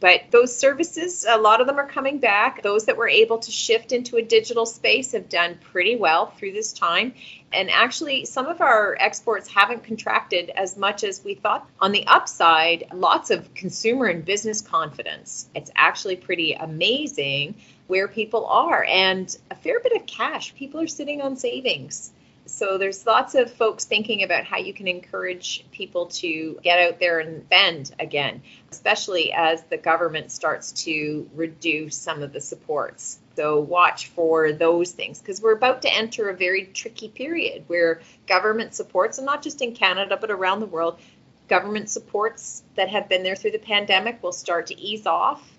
But 0.00 0.22
those 0.30 0.56
services, 0.56 1.24
a 1.28 1.38
lot 1.38 1.60
of 1.60 1.66
them 1.66 1.78
are 1.78 1.86
coming 1.86 2.18
back. 2.18 2.62
Those 2.62 2.86
that 2.86 2.96
were 2.96 3.08
able 3.08 3.38
to 3.38 3.50
shift 3.50 3.92
into 3.92 4.16
a 4.16 4.22
digital 4.22 4.66
space 4.66 5.12
have 5.12 5.28
done 5.28 5.58
pretty 5.72 5.96
well 5.96 6.26
through 6.26 6.52
this 6.52 6.72
time. 6.72 7.14
And 7.52 7.70
actually, 7.70 8.26
some 8.26 8.46
of 8.46 8.60
our 8.60 8.96
exports 8.98 9.48
haven't 9.48 9.84
contracted 9.84 10.50
as 10.50 10.76
much 10.76 11.04
as 11.04 11.24
we 11.24 11.34
thought. 11.34 11.68
On 11.80 11.92
the 11.92 12.06
upside, 12.06 12.88
lots 12.94 13.30
of 13.30 13.54
consumer 13.54 14.06
and 14.06 14.24
business 14.24 14.60
confidence. 14.60 15.48
It's 15.54 15.70
actually 15.76 16.16
pretty 16.16 16.52
amazing 16.54 17.54
where 17.86 18.08
people 18.08 18.46
are 18.46 18.84
and 18.88 19.36
a 19.50 19.54
fair 19.54 19.80
bit 19.80 19.92
of 19.92 20.06
cash. 20.06 20.54
People 20.54 20.80
are 20.80 20.86
sitting 20.86 21.22
on 21.22 21.36
savings 21.36 22.12
so 22.46 22.78
there's 22.78 23.04
lots 23.04 23.34
of 23.34 23.52
folks 23.52 23.84
thinking 23.84 24.22
about 24.22 24.44
how 24.44 24.58
you 24.58 24.72
can 24.72 24.86
encourage 24.86 25.64
people 25.72 26.06
to 26.06 26.58
get 26.62 26.78
out 26.78 27.00
there 27.00 27.18
and 27.18 27.44
spend 27.46 27.92
again, 27.98 28.42
especially 28.70 29.32
as 29.32 29.62
the 29.64 29.76
government 29.76 30.30
starts 30.30 30.72
to 30.84 31.28
reduce 31.34 31.96
some 31.96 32.22
of 32.22 32.32
the 32.32 32.40
supports. 32.40 33.18
So 33.34 33.60
watch 33.60 34.06
for 34.08 34.52
those 34.52 34.92
things 34.92 35.18
because 35.18 35.42
we're 35.42 35.56
about 35.56 35.82
to 35.82 35.92
enter 35.92 36.28
a 36.28 36.36
very 36.36 36.66
tricky 36.66 37.08
period 37.08 37.64
where 37.66 38.00
government 38.28 38.74
supports, 38.74 39.18
and 39.18 39.26
not 39.26 39.42
just 39.42 39.60
in 39.60 39.74
Canada 39.74 40.16
but 40.18 40.30
around 40.30 40.60
the 40.60 40.66
world, 40.66 41.00
government 41.48 41.90
supports 41.90 42.62
that 42.76 42.88
have 42.88 43.08
been 43.08 43.24
there 43.24 43.36
through 43.36 43.52
the 43.52 43.58
pandemic 43.58 44.22
will 44.22 44.32
start 44.32 44.68
to 44.68 44.80
ease 44.80 45.06
off. 45.06 45.55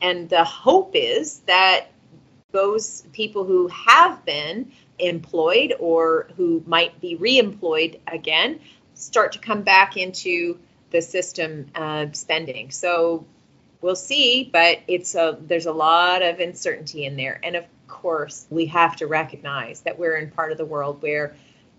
And 0.00 0.28
the 0.28 0.44
hope 0.44 0.92
is 0.94 1.40
that 1.40 1.86
those 2.52 3.02
people 3.12 3.44
who 3.44 3.68
have 3.68 4.24
been 4.24 4.72
employed 4.98 5.74
or 5.78 6.28
who 6.36 6.62
might 6.66 7.00
be 7.00 7.16
reemployed 7.16 8.00
again 8.06 8.60
start 8.94 9.32
to 9.32 9.38
come 9.38 9.62
back 9.62 9.96
into 9.96 10.58
the 10.90 11.00
system 11.00 11.66
uh, 11.74 12.06
spending. 12.12 12.70
So 12.70 13.24
we'll 13.80 13.96
see, 13.96 14.48
but 14.52 14.80
it's 14.88 15.14
a 15.14 15.38
there's 15.40 15.66
a 15.66 15.72
lot 15.72 16.22
of 16.22 16.40
uncertainty 16.40 17.04
in 17.04 17.16
there, 17.16 17.40
and 17.42 17.56
of 17.56 17.64
course 17.88 18.46
we 18.50 18.66
have 18.66 18.96
to 18.96 19.06
recognize 19.06 19.80
that 19.82 19.98
we're 19.98 20.16
in 20.16 20.30
part 20.30 20.52
of 20.52 20.58
the 20.58 20.64
world 20.64 21.02
where 21.02 21.34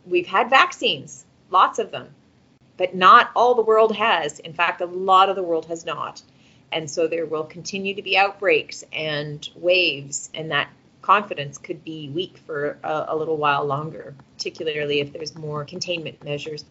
we've 0.05 0.27
had 0.27 0.49
vaccines, 0.49 1.25
lots 1.49 1.79
of 1.79 1.91
them, 1.91 2.07
but 2.77 2.95
not 2.95 3.31
all 3.35 3.55
the 3.55 3.61
world 3.61 3.95
has. 3.95 4.39
In 4.39 4.53
fact, 4.53 4.81
a 4.81 4.85
lot 4.85 5.29
of 5.29 5.35
the 5.35 5.43
world 5.43 5.65
has 5.67 5.85
not. 5.85 6.21
And 6.71 6.89
so 6.89 7.07
there 7.07 7.25
will 7.25 7.43
continue 7.43 7.93
to 7.95 8.01
be 8.01 8.17
outbreaks 8.17 8.83
and 8.93 9.47
waves, 9.55 10.29
and 10.33 10.51
that 10.51 10.69
confidence 11.01 11.57
could 11.57 11.83
be 11.83 12.09
weak 12.09 12.37
for 12.45 12.77
a, 12.83 13.05
a 13.09 13.15
little 13.15 13.37
while 13.37 13.65
longer, 13.65 14.13
particularly 14.37 14.99
if 14.99 15.11
there's 15.11 15.35
more 15.35 15.65
containment 15.65 16.23
measures. 16.23 16.63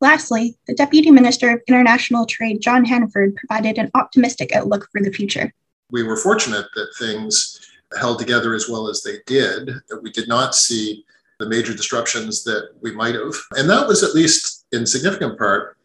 Lastly, 0.00 0.56
the 0.66 0.74
Deputy 0.74 1.10
Minister 1.10 1.50
of 1.50 1.60
International 1.66 2.24
Trade, 2.24 2.60
John 2.60 2.84
Hannaford, 2.84 3.34
provided 3.36 3.78
an 3.78 3.90
optimistic 3.94 4.54
outlook 4.54 4.88
for 4.92 5.02
the 5.02 5.10
future. 5.10 5.52
We 5.90 6.04
were 6.04 6.16
fortunate 6.16 6.66
that 6.74 6.94
things 6.98 7.60
held 7.98 8.18
together 8.18 8.54
as 8.54 8.68
well 8.68 8.88
as 8.88 9.02
they 9.02 9.18
did, 9.26 9.70
that 9.88 10.02
we 10.02 10.12
did 10.12 10.28
not 10.28 10.54
see 10.54 11.04
the 11.38 11.48
major 11.48 11.74
disruptions 11.74 12.44
that 12.44 12.70
we 12.80 12.92
might 12.92 13.14
have. 13.14 13.34
And 13.52 13.68
that 13.70 13.88
was 13.88 14.02
at 14.02 14.14
least 14.14 14.66
in 14.72 14.86
significant 14.86 15.38
part 15.38 15.76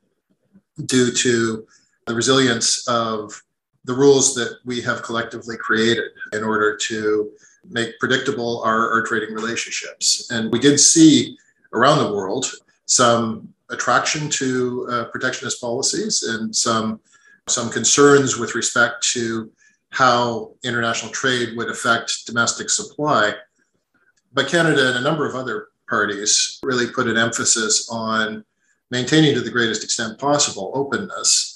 due 0.85 1.11
to 1.11 1.67
the 2.05 2.15
resilience 2.15 2.87
of 2.87 3.41
the 3.85 3.93
rules 3.93 4.33
that 4.35 4.59
we 4.65 4.81
have 4.81 5.03
collectively 5.03 5.57
created 5.57 6.11
in 6.31 6.43
order 6.43 6.75
to 6.77 7.31
make 7.69 7.97
predictable 7.99 8.61
our, 8.63 8.91
our 8.91 9.01
trading 9.03 9.33
relationships. 9.33 10.29
And 10.31 10.51
we 10.51 10.59
did 10.59 10.79
see 10.79 11.37
around 11.73 11.99
the 11.99 12.13
world 12.13 12.45
some 12.85 13.53
attraction 13.69 14.29
to 14.29 14.87
uh, 14.89 15.05
protectionist 15.05 15.59
policies 15.59 16.23
and 16.23 16.55
some 16.55 16.99
some 17.47 17.69
concerns 17.69 18.37
with 18.37 18.55
respect 18.55 19.05
to 19.05 19.51
how 19.89 20.53
international 20.63 21.11
trade 21.11 21.57
would 21.57 21.69
affect 21.69 22.25
domestic 22.25 22.69
supply. 22.69 23.33
But 24.31 24.47
Canada 24.47 24.87
and 24.87 24.97
a 24.97 25.01
number 25.01 25.27
of 25.27 25.35
other 25.35 25.67
parties 25.89 26.59
really 26.63 26.87
put 26.87 27.07
an 27.07 27.17
emphasis 27.17 27.89
on 27.91 28.45
maintaining 28.91 29.35
to 29.35 29.41
the 29.41 29.51
greatest 29.51 29.83
extent 29.83 30.17
possible 30.19 30.71
openness. 30.73 31.52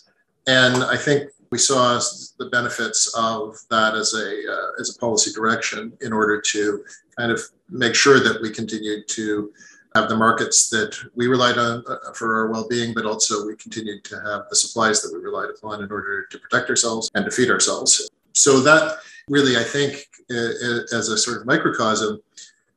And 0.47 0.83
I 0.83 0.97
think 0.97 1.29
we 1.51 1.57
saw 1.57 1.99
the 2.39 2.49
benefits 2.51 3.13
of 3.15 3.57
that 3.69 3.95
as 3.95 4.13
a 4.13 4.53
uh, 4.53 4.81
as 4.81 4.95
a 4.95 4.99
policy 4.99 5.31
direction 5.31 5.93
in 6.01 6.11
order 6.11 6.41
to 6.41 6.83
kind 7.17 7.31
of 7.31 7.41
make 7.69 7.95
sure 7.95 8.19
that 8.19 8.41
we 8.41 8.49
continued 8.49 9.07
to 9.09 9.51
have 9.95 10.09
the 10.09 10.15
markets 10.15 10.69
that 10.69 10.95
we 11.15 11.27
relied 11.27 11.57
on 11.57 11.83
uh, 11.87 12.13
for 12.13 12.35
our 12.35 12.51
well-being, 12.51 12.93
but 12.93 13.05
also 13.05 13.45
we 13.45 13.55
continued 13.55 14.03
to 14.03 14.15
have 14.21 14.43
the 14.49 14.55
supplies 14.55 15.01
that 15.01 15.13
we 15.13 15.19
relied 15.19 15.49
upon 15.49 15.83
in 15.83 15.91
order 15.91 16.25
to 16.25 16.37
protect 16.39 16.69
ourselves 16.69 17.09
and 17.15 17.25
to 17.25 17.31
feed 17.31 17.49
ourselves. 17.49 18.09
So 18.33 18.59
that 18.61 18.99
really, 19.27 19.57
I 19.57 19.63
think, 19.63 20.07
as 20.29 21.09
a 21.09 21.17
sort 21.17 21.37
of 21.37 21.47
microcosm, 21.47 22.21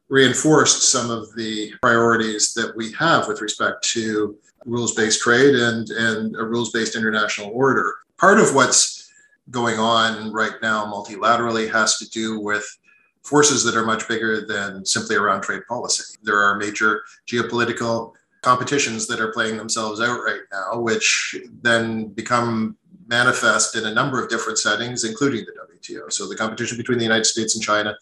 reinforced 0.09 0.91
some 0.91 1.11
of 1.11 1.35
the 1.35 1.73
priorities 1.83 2.55
that 2.55 2.75
we 2.77 2.93
have 2.93 3.29
with 3.29 3.41
respect 3.43 3.85
to 3.85 4.37
rules-based 4.65 5.21
trade 5.21 5.55
and, 5.55 5.89
and 5.91 6.37
a 6.37 6.45
rules-based 6.45 6.97
international 6.97 7.51
order 7.55 7.95
part 8.21 8.39
of 8.39 8.55
what's 8.55 9.11
going 9.51 9.79
on 9.79 10.31
right 10.31 10.55
now 10.63 10.85
multilaterally 10.85 11.71
has 11.73 11.99
to 11.99 12.09
do 12.11 12.39
with 12.39 12.65
forces 13.23 13.65
that 13.65 13.75
are 13.75 13.85
much 13.85 14.07
bigger 14.07 14.47
than 14.47 14.85
simply 14.85 15.17
around 15.17 15.41
trade 15.41 15.63
policy. 15.67 16.17
There 16.23 16.39
are 16.39 16.57
major 16.57 17.03
geopolitical 17.27 18.13
competitions 18.43 19.07
that 19.07 19.21
are 19.21 19.33
playing 19.33 19.57
themselves 19.57 20.01
out 20.01 20.21
right 20.21 20.43
now, 20.53 20.81
which 20.81 21.37
then 21.63 22.09
become 22.09 22.77
manifest 23.09 23.75
in 23.77 23.87
a 23.87 23.95
number 23.95 24.23
of 24.23 24.31
different 24.31 24.59
settings, 24.59 25.05
including 25.05 25.45
the 25.47 25.79
WTO. 25.79 26.13
So 26.13 26.29
the 26.29 26.37
competition 26.37 26.77
between 26.77 26.99
the 26.99 27.05
United 27.05 27.27
States 27.27 27.55
and 27.55 27.65
China 27.65 27.97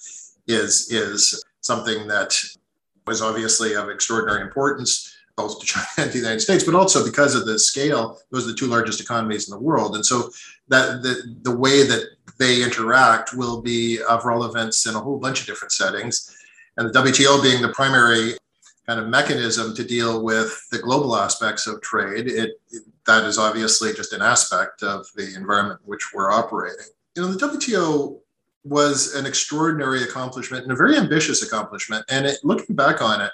is, 0.47 0.91
is 0.91 1.45
something 1.61 2.07
that 2.09 2.39
was 3.07 3.23
obviously 3.23 3.75
of 3.75 3.89
extraordinary 3.89 4.43
importance 4.43 5.18
both 5.39 5.61
to 5.61 5.67
China 5.67 5.87
and 5.99 6.13
the 6.13 6.19
United 6.19 6.41
States, 6.41 6.65
but 6.65 6.75
also 6.75 7.05
because 7.05 7.35
of 7.35 7.47
the 7.47 7.59
scale, 7.59 8.19
those 8.31 8.45
are 8.45 8.51
the 8.51 8.59
two 8.59 8.67
largest 8.67 9.01
economies 9.01 9.49
in 9.49 9.53
the 9.53 9.65
world. 9.65 9.95
And 9.95 10.05
so 10.05 10.31
that 10.69 11.03
the, 11.03 11.37
the 11.43 11.57
way 11.57 11.87
that 11.87 12.03
they 12.39 12.63
interact 12.63 13.33
will 13.33 13.63
be 13.63 14.01
of 14.03 14.25
relevance 14.25 14.87
in 14.87 14.95
a 14.95 15.01
whole 15.01 15.19
bunch 15.19 15.41
of 15.41 15.47
different 15.47 15.73
settings. 15.73 16.37
And 16.77 16.89
the 16.89 17.01
WTO 17.01 17.43
being 17.43 17.63
the 17.63 17.71
primary 17.71 18.35
kind 18.87 19.01
of 19.01 19.09
mechanism 19.09 19.75
to 19.75 19.85
deal 19.85 20.23
with 20.23 20.67
the 20.71 20.79
global 20.79 21.17
aspects 21.17 21.67
of 21.67 21.81
trade, 21.81 22.27
it, 22.27 22.53
it 22.71 22.83
that 23.07 23.25
is 23.25 23.39
obviously 23.39 23.93
just 23.95 24.13
an 24.13 24.23
aspect 24.23 24.83
of 24.83 25.07
the 25.15 25.35
environment 25.35 25.81
in 25.83 25.89
which 25.89 26.13
we're 26.13 26.31
operating. 26.31 26.87
You 27.17 27.23
know, 27.23 27.33
the 27.33 27.47
WTO 27.47 28.21
was 28.65 29.15
an 29.15 29.25
extraordinary 29.25 30.03
accomplishment 30.03 30.65
and 30.65 30.73
a 30.73 30.77
very 30.77 30.97
ambitious 30.97 31.43
accomplishment. 31.43 32.05
And 32.11 32.27
it, 32.27 32.39
looking 32.45 32.77
back 32.77 33.01
on 33.01 33.21
it, 33.21 33.31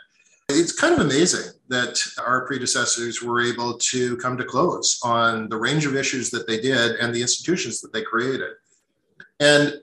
it's 0.48 0.72
kind 0.72 0.94
of 0.94 1.00
amazing 1.00 1.52
that 1.68 1.98
our 2.18 2.46
predecessors 2.46 3.22
were 3.22 3.42
able 3.42 3.78
to 3.78 4.16
come 4.18 4.36
to 4.36 4.44
close 4.44 5.00
on 5.02 5.48
the 5.48 5.56
range 5.56 5.86
of 5.86 5.96
issues 5.96 6.30
that 6.30 6.46
they 6.46 6.60
did 6.60 6.96
and 6.96 7.14
the 7.14 7.22
institutions 7.22 7.80
that 7.80 7.92
they 7.92 8.02
created. 8.02 8.50
And 9.40 9.80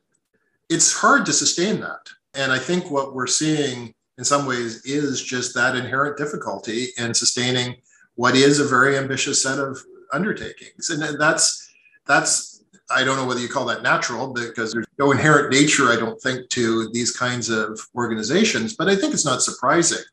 it's 0.70 0.94
hard 0.94 1.26
to 1.26 1.34
sustain 1.34 1.80
that. 1.82 2.08
And 2.36 2.52
I 2.52 2.60
think 2.60 2.92
what 2.92 3.16
we're 3.16 3.28
seeing 3.28 3.94
in 4.18 4.24
some 4.24 4.46
ways 4.46 4.86
is 4.86 5.22
just 5.22 5.56
that 5.56 5.76
inherent 5.76 6.18
difficulty 6.18 6.90
in 6.98 7.14
sustaining 7.14 7.76
what 8.16 8.36
is 8.36 8.60
a 8.60 8.66
very 8.66 8.98
ambitious 8.98 9.42
set 9.42 9.58
of 9.58 9.80
undertakings. 10.14 10.90
And 10.90 11.20
that's 11.20 11.74
that's 12.06 12.64
I 12.90 13.04
don't 13.04 13.16
know 13.16 13.26
whether 13.26 13.40
you 13.40 13.50
call 13.50 13.66
that 13.66 13.84
natural 13.84 14.34
because 14.34 14.74
there's 14.74 14.86
no 15.00 15.12
inherent 15.12 15.52
nature, 15.52 15.90
I 15.90 15.96
don't 15.96 16.22
think, 16.22 16.50
to 16.50 16.90
these 16.92 17.12
kinds 17.12 17.50
of 17.50 17.80
organizations, 17.96 18.76
but 18.76 18.90
I 18.90 18.96
think 18.96 19.14
it's 19.14 19.26
not 19.26 19.42
surprising 19.42 20.04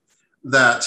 that 0.45 0.85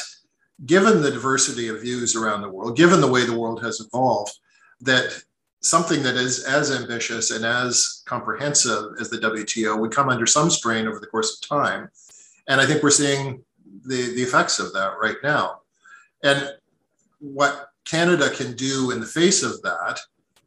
given 0.66 1.02
the 1.02 1.12
diversity 1.12 1.68
of 1.68 1.82
views 1.82 2.16
around 2.16 2.42
the 2.42 2.50
world, 2.50 2.78
given 2.78 3.02
the 3.02 3.12
way 3.12 3.26
the 3.26 3.38
world 3.38 3.64
has 3.64 3.80
evolved, 3.80 4.34
that 4.82 5.24
something 5.62 6.02
that 6.04 6.16
is 6.16 6.44
as 6.44 6.72
ambitious 6.72 7.32
and 7.32 7.46
as 7.46 8.04
comprehensive 8.06 8.94
as 9.00 9.10
the 9.10 9.18
WTO 9.18 9.80
would 9.80 9.92
come 9.92 10.10
under 10.10 10.26
some 10.26 10.50
strain 10.50 10.88
over 10.88 11.00
the 11.00 11.08
course 11.08 11.36
of 11.36 11.48
time. 11.48 11.90
And 12.48 12.60
I 12.60 12.66
think 12.66 12.82
we're 12.82 12.90
seeing 12.92 13.44
the, 13.86 14.14
the 14.16 14.24
effects 14.24 14.60
of 14.60 14.74
that 14.74 14.94
right 15.02 15.18
now. 15.24 15.62
And 16.24 16.52
what 17.20 17.70
Canada 17.86 18.30
can 18.30 18.56
do 18.56 18.92
in 18.92 19.00
the 19.00 19.06
face 19.06 19.44
of 19.44 19.62
that 19.62 20.00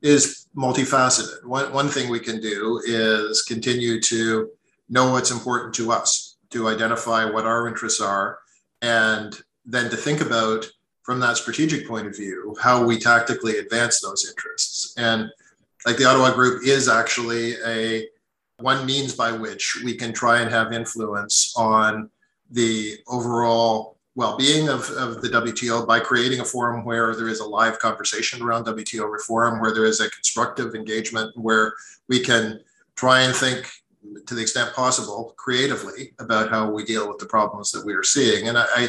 is 0.03 0.49
multifaceted. 0.57 1.45
One, 1.45 1.73
one 1.73 1.89
thing 1.89 2.11
we 2.11 2.21
can 2.21 2.41
do 2.41 2.81
is 2.85 3.43
continue 3.43 4.01
to 4.03 4.51
know 4.89 5.13
what's 5.13 5.31
important 5.31 5.75
to 5.75 5.93
us, 5.93 6.37
to 6.51 6.69
identify 6.69 7.25
what 7.25 7.47
our 7.47 7.67
interests 7.67 8.01
are, 8.01 8.39
and 8.85 9.41
then 9.65 9.91
to 9.91 9.97
think 9.97 10.21
about 10.21 10.67
from 11.03 11.19
that 11.21 11.39
strategic 11.39 11.89
point 11.89 12.07
of 12.07 12.15
view 12.15 12.55
how 12.61 12.85
we 12.85 12.99
tactically 12.99 13.59
advance 13.59 14.01
those 14.01 14.29
interests. 14.29 14.95
And 14.99 15.31
like 15.87 15.97
the 15.97 16.05
Ottawa 16.05 16.35
Group 16.35 16.67
is 16.67 16.89
actually 16.89 17.55
a 17.67 18.07
one 18.59 18.87
means 18.87 19.15
by 19.15 19.33
which 19.33 19.81
we 19.83 19.95
can 19.95 20.13
try 20.13 20.41
and 20.41 20.51
have 20.51 20.73
influence 20.73 21.55
on 21.57 22.11
the 22.51 22.99
overall 23.09 23.97
well-being 24.17 24.69
of, 24.69 24.89
of 24.91 25.23
the 25.23 25.29
WTO 25.29 25.87
by 25.87 25.99
creating 25.99 26.41
a 26.41 26.45
forum 26.45 26.85
where 26.85 27.17
there 27.17 27.29
is 27.29 27.41
a 27.41 27.45
live 27.45 27.79
conversation 27.79 28.43
around 28.43 28.65
WTO 28.67 29.11
reform, 29.11 29.61
where 29.61 29.75
there 29.75 29.87
is 29.87 30.01
a 30.01 30.11
constructive 30.11 30.75
engagement, 30.75 31.37
where 31.37 31.73
we 32.09 32.21
can 32.21 32.61
try 32.97 33.23
and 33.23 33.35
think 33.35 33.67
to 34.27 34.35
the 34.35 34.43
extent 34.43 34.75
possible 34.75 35.35
creatively 35.37 36.15
about 36.19 36.51
how 36.51 36.71
we 36.71 36.85
deal 36.85 37.09
with 37.09 37.19
the 37.19 37.27
problems 37.27 37.71
that 37.73 37.85
we 37.85 37.95
are 37.95 38.03
seeing. 38.03 38.49
And 38.49 38.59
I, 38.59 38.89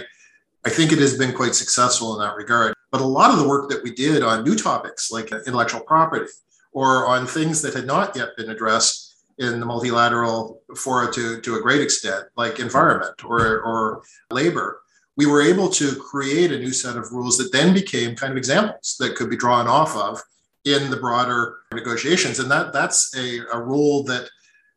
I 0.66 0.70
think 0.70 0.92
it 0.92 1.00
has 1.00 1.18
been 1.18 1.34
quite 1.34 1.56
successful 1.56 2.14
in 2.16 2.28
that 2.28 2.36
regard. 2.36 2.74
But 2.92 3.02
a 3.02 3.06
lot 3.06 3.32
of 3.32 3.40
the 3.40 3.48
work 3.48 3.70
that 3.70 3.84
we 3.84 3.94
did 3.94 4.24
on 4.24 4.44
new 4.44 4.56
topics 4.56 5.12
like 5.12 5.32
intellectual 5.32 5.82
property 5.82 6.32
or 6.72 7.08
on 7.08 7.26
things 7.28 7.62
that 7.62 7.74
had 7.74 7.86
not 7.86 8.16
yet 8.16 8.36
been 8.38 8.50
addressed 8.50 9.16
in 9.38 9.60
the 9.60 9.66
multilateral 9.66 10.62
fora 10.76 11.12
to, 11.12 11.42
to 11.42 11.56
a 11.56 11.62
great 11.62 11.82
extent, 11.82 12.26
like 12.38 12.60
environment 12.60 13.24
or, 13.26 13.62
or 13.62 14.04
labor, 14.32 14.82
we 15.18 15.26
were 15.26 15.42
able 15.42 15.70
to 15.70 15.96
create 15.96 16.52
a 16.52 16.60
new 16.60 16.74
set 16.74 16.98
of 16.98 17.12
rules 17.12 17.38
that 17.38 17.52
then 17.52 17.74
became 17.74 18.16
kind 18.16 18.32
of 18.32 18.38
examples 18.38 18.96
that 19.00 19.16
could 19.16 19.30
be 19.30 19.38
drawn 19.38 19.68
off 19.68 19.96
of 19.96 20.22
in 20.66 20.90
the 20.90 20.98
broader 20.98 21.58
negotiations. 21.74 22.40
And 22.40 22.50
that 22.52 22.74
that's 22.74 23.16
a, 23.16 23.40
a 23.54 23.60
role 23.60 24.04
that 24.04 24.30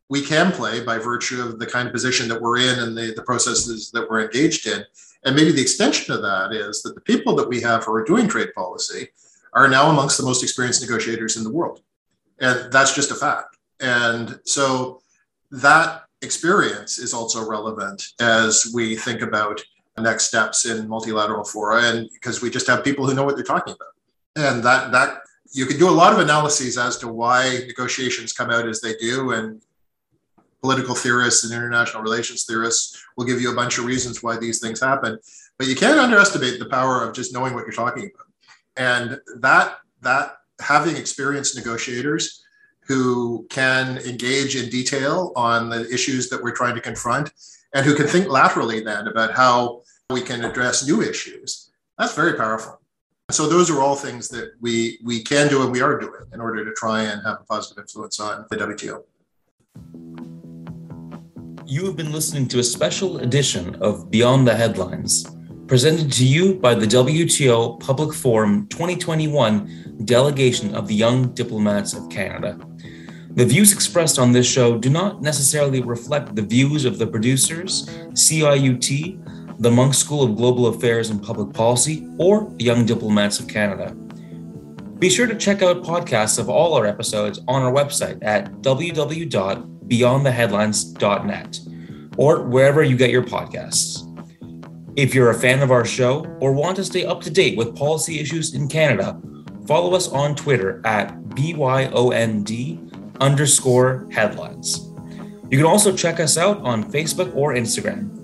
we 0.08 0.22
can 0.22 0.52
play 0.52 0.82
by 0.82 0.98
virtue 0.98 1.42
of 1.42 1.58
the 1.58 1.66
kind 1.66 1.86
of 1.86 1.92
position 1.92 2.28
that 2.28 2.40
we're 2.40 2.58
in 2.58 2.78
and 2.78 2.96
the, 2.96 3.12
the 3.14 3.22
processes 3.22 3.90
that 3.92 4.08
we're 4.08 4.22
engaged 4.22 4.66
in. 4.66 4.82
And 5.24 5.36
maybe 5.36 5.52
the 5.52 5.60
extension 5.60 6.14
of 6.14 6.22
that 6.22 6.52
is 6.52 6.82
that 6.82 6.94
the 6.94 7.00
people 7.00 7.34
that 7.36 7.48
we 7.48 7.60
have 7.60 7.84
who 7.84 7.92
are 7.92 8.04
doing 8.04 8.28
trade 8.28 8.54
policy 8.54 9.08
are 9.52 9.68
now 9.68 9.90
amongst 9.90 10.16
the 10.16 10.24
most 10.24 10.42
experienced 10.42 10.80
negotiators 10.80 11.36
in 11.36 11.44
the 11.44 11.52
world. 11.52 11.82
And 12.40 12.72
that's 12.72 12.94
just 12.94 13.10
a 13.10 13.14
fact. 13.14 13.56
And 13.80 14.38
so 14.44 15.02
that 15.50 16.04
experience 16.22 16.98
is 16.98 17.12
also 17.12 17.46
relevant 17.46 18.02
as 18.20 18.70
we 18.74 18.96
think 18.96 19.22
about 19.22 19.62
next 19.98 20.26
steps 20.26 20.64
in 20.64 20.88
multilateral 20.88 21.44
fora 21.44 21.82
and 21.82 22.08
because 22.12 22.40
we 22.40 22.50
just 22.50 22.66
have 22.66 22.84
people 22.84 23.06
who 23.06 23.14
know 23.14 23.24
what 23.24 23.34
they're 23.34 23.44
talking 23.44 23.74
about 23.74 23.88
and 24.36 24.62
that 24.62 24.92
that 24.92 25.18
you 25.52 25.66
can 25.66 25.76
do 25.76 25.88
a 25.88 25.90
lot 25.90 26.12
of 26.12 26.20
analyses 26.20 26.78
as 26.78 26.96
to 26.98 27.08
why 27.08 27.60
negotiations 27.66 28.32
come 28.32 28.50
out 28.50 28.68
as 28.68 28.80
they 28.80 28.94
do 28.94 29.32
and 29.32 29.60
political 30.60 30.94
theorists 30.94 31.44
and 31.44 31.52
international 31.52 32.02
relations 32.02 32.44
theorists 32.44 33.02
will 33.16 33.24
give 33.24 33.40
you 33.40 33.52
a 33.52 33.54
bunch 33.54 33.78
of 33.78 33.84
reasons 33.84 34.22
why 34.22 34.36
these 34.36 34.60
things 34.60 34.80
happen 34.80 35.18
but 35.58 35.66
you 35.66 35.76
can't 35.76 35.98
underestimate 35.98 36.58
the 36.58 36.66
power 36.66 37.04
of 37.04 37.14
just 37.14 37.32
knowing 37.32 37.54
what 37.54 37.64
you're 37.64 37.72
talking 37.72 38.10
about 38.14 38.26
and 38.76 39.20
that 39.40 39.78
that 40.02 40.36
having 40.60 40.96
experienced 40.96 41.56
negotiators 41.56 42.42
who 42.88 43.46
can 43.50 43.98
engage 43.98 44.56
in 44.56 44.70
detail 44.70 45.32
on 45.36 45.68
the 45.68 45.88
issues 45.92 46.30
that 46.30 46.42
we're 46.42 46.54
trying 46.54 46.74
to 46.74 46.80
confront 46.80 47.30
and 47.74 47.84
who 47.84 47.94
can 47.94 48.06
think 48.06 48.28
laterally 48.28 48.80
then 48.80 49.06
about 49.08 49.32
how 49.32 49.82
we 50.10 50.22
can 50.22 50.42
address 50.42 50.86
new 50.86 51.02
issues. 51.02 51.70
That's 51.98 52.14
very 52.14 52.34
powerful. 52.34 52.80
So 53.30 53.46
those 53.46 53.70
are 53.70 53.82
all 53.82 53.94
things 53.94 54.28
that 54.30 54.52
we 54.60 54.98
we 55.04 55.22
can 55.22 55.48
do 55.48 55.62
and 55.62 55.70
we 55.70 55.82
are 55.82 55.98
doing 55.98 56.22
in 56.32 56.40
order 56.40 56.64
to 56.64 56.72
try 56.72 57.02
and 57.02 57.20
have 57.26 57.42
a 57.42 57.44
positive 57.44 57.82
influence 57.82 58.18
on 58.20 58.46
the 58.48 58.56
WTO. 58.56 59.02
You 61.70 61.84
have 61.84 61.96
been 61.96 62.12
listening 62.12 62.48
to 62.48 62.60
a 62.60 62.64
special 62.64 63.18
edition 63.18 63.74
of 63.82 64.10
Beyond 64.10 64.48
the 64.48 64.56
Headlines, 64.56 65.26
presented 65.66 66.10
to 66.12 66.24
you 66.24 66.54
by 66.54 66.74
the 66.74 66.86
WTO 66.86 67.78
Public 67.78 68.14
Forum 68.14 68.66
2021 68.68 70.00
delegation 70.06 70.74
of 70.74 70.88
the 70.88 70.94
Young 70.94 71.34
Diplomats 71.34 71.92
of 71.92 72.08
Canada. 72.08 72.58
The 73.32 73.44
views 73.44 73.74
expressed 73.74 74.18
on 74.18 74.32
this 74.32 74.50
show 74.50 74.78
do 74.78 74.88
not 74.88 75.20
necessarily 75.20 75.82
reflect 75.82 76.34
the 76.34 76.40
views 76.40 76.86
of 76.86 76.96
the 76.96 77.06
producers, 77.06 77.86
CIUT, 78.14 79.60
the 79.60 79.70
Munk 79.70 79.92
School 79.92 80.22
of 80.22 80.36
Global 80.36 80.68
Affairs 80.68 81.10
and 81.10 81.22
Public 81.22 81.52
Policy, 81.52 82.08
or 82.16 82.50
the 82.56 82.64
Young 82.64 82.86
Diplomats 82.86 83.40
of 83.40 83.46
Canada. 83.46 83.94
Be 84.98 85.10
sure 85.10 85.26
to 85.26 85.34
check 85.34 85.60
out 85.60 85.84
podcasts 85.84 86.38
of 86.38 86.48
all 86.48 86.72
our 86.72 86.86
episodes 86.86 87.40
on 87.46 87.60
our 87.60 87.70
website 87.70 88.24
at 88.24 88.62
www.beyondtheheadlines.net 89.88 91.60
or 92.16 92.42
wherever 92.42 92.82
you 92.82 92.96
get 92.96 93.10
your 93.10 93.22
podcasts. 93.22 94.04
If 94.96 95.14
you're 95.14 95.30
a 95.30 95.34
fan 95.34 95.62
of 95.62 95.70
our 95.70 95.84
show 95.84 96.24
or 96.40 96.52
want 96.52 96.76
to 96.76 96.84
stay 96.84 97.06
up 97.06 97.20
to 97.22 97.30
date 97.30 97.56
with 97.56 97.76
policy 97.76 98.18
issues 98.18 98.54
in 98.54 98.68
Canada, 98.68 99.20
follow 99.66 99.94
us 99.94 100.08
on 100.08 100.34
Twitter 100.34 100.82
at 100.84 101.14
BYOND 101.30 103.16
underscore 103.20 104.08
headlines. 104.10 104.90
You 105.50 105.56
can 105.56 105.66
also 105.66 105.96
check 105.96 106.20
us 106.20 106.36
out 106.36 106.60
on 106.62 106.90
Facebook 106.90 107.34
or 107.34 107.54
Instagram. 107.54 108.14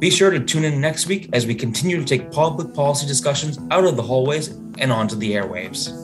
Be 0.00 0.10
sure 0.10 0.30
to 0.30 0.40
tune 0.40 0.64
in 0.64 0.80
next 0.80 1.06
week 1.06 1.28
as 1.32 1.46
we 1.46 1.54
continue 1.54 1.98
to 1.98 2.04
take 2.04 2.32
public 2.32 2.74
policy 2.74 3.06
discussions 3.06 3.58
out 3.70 3.84
of 3.84 3.96
the 3.96 4.02
hallways 4.02 4.48
and 4.78 4.90
onto 4.90 5.14
the 5.16 5.32
airwaves. 5.32 6.03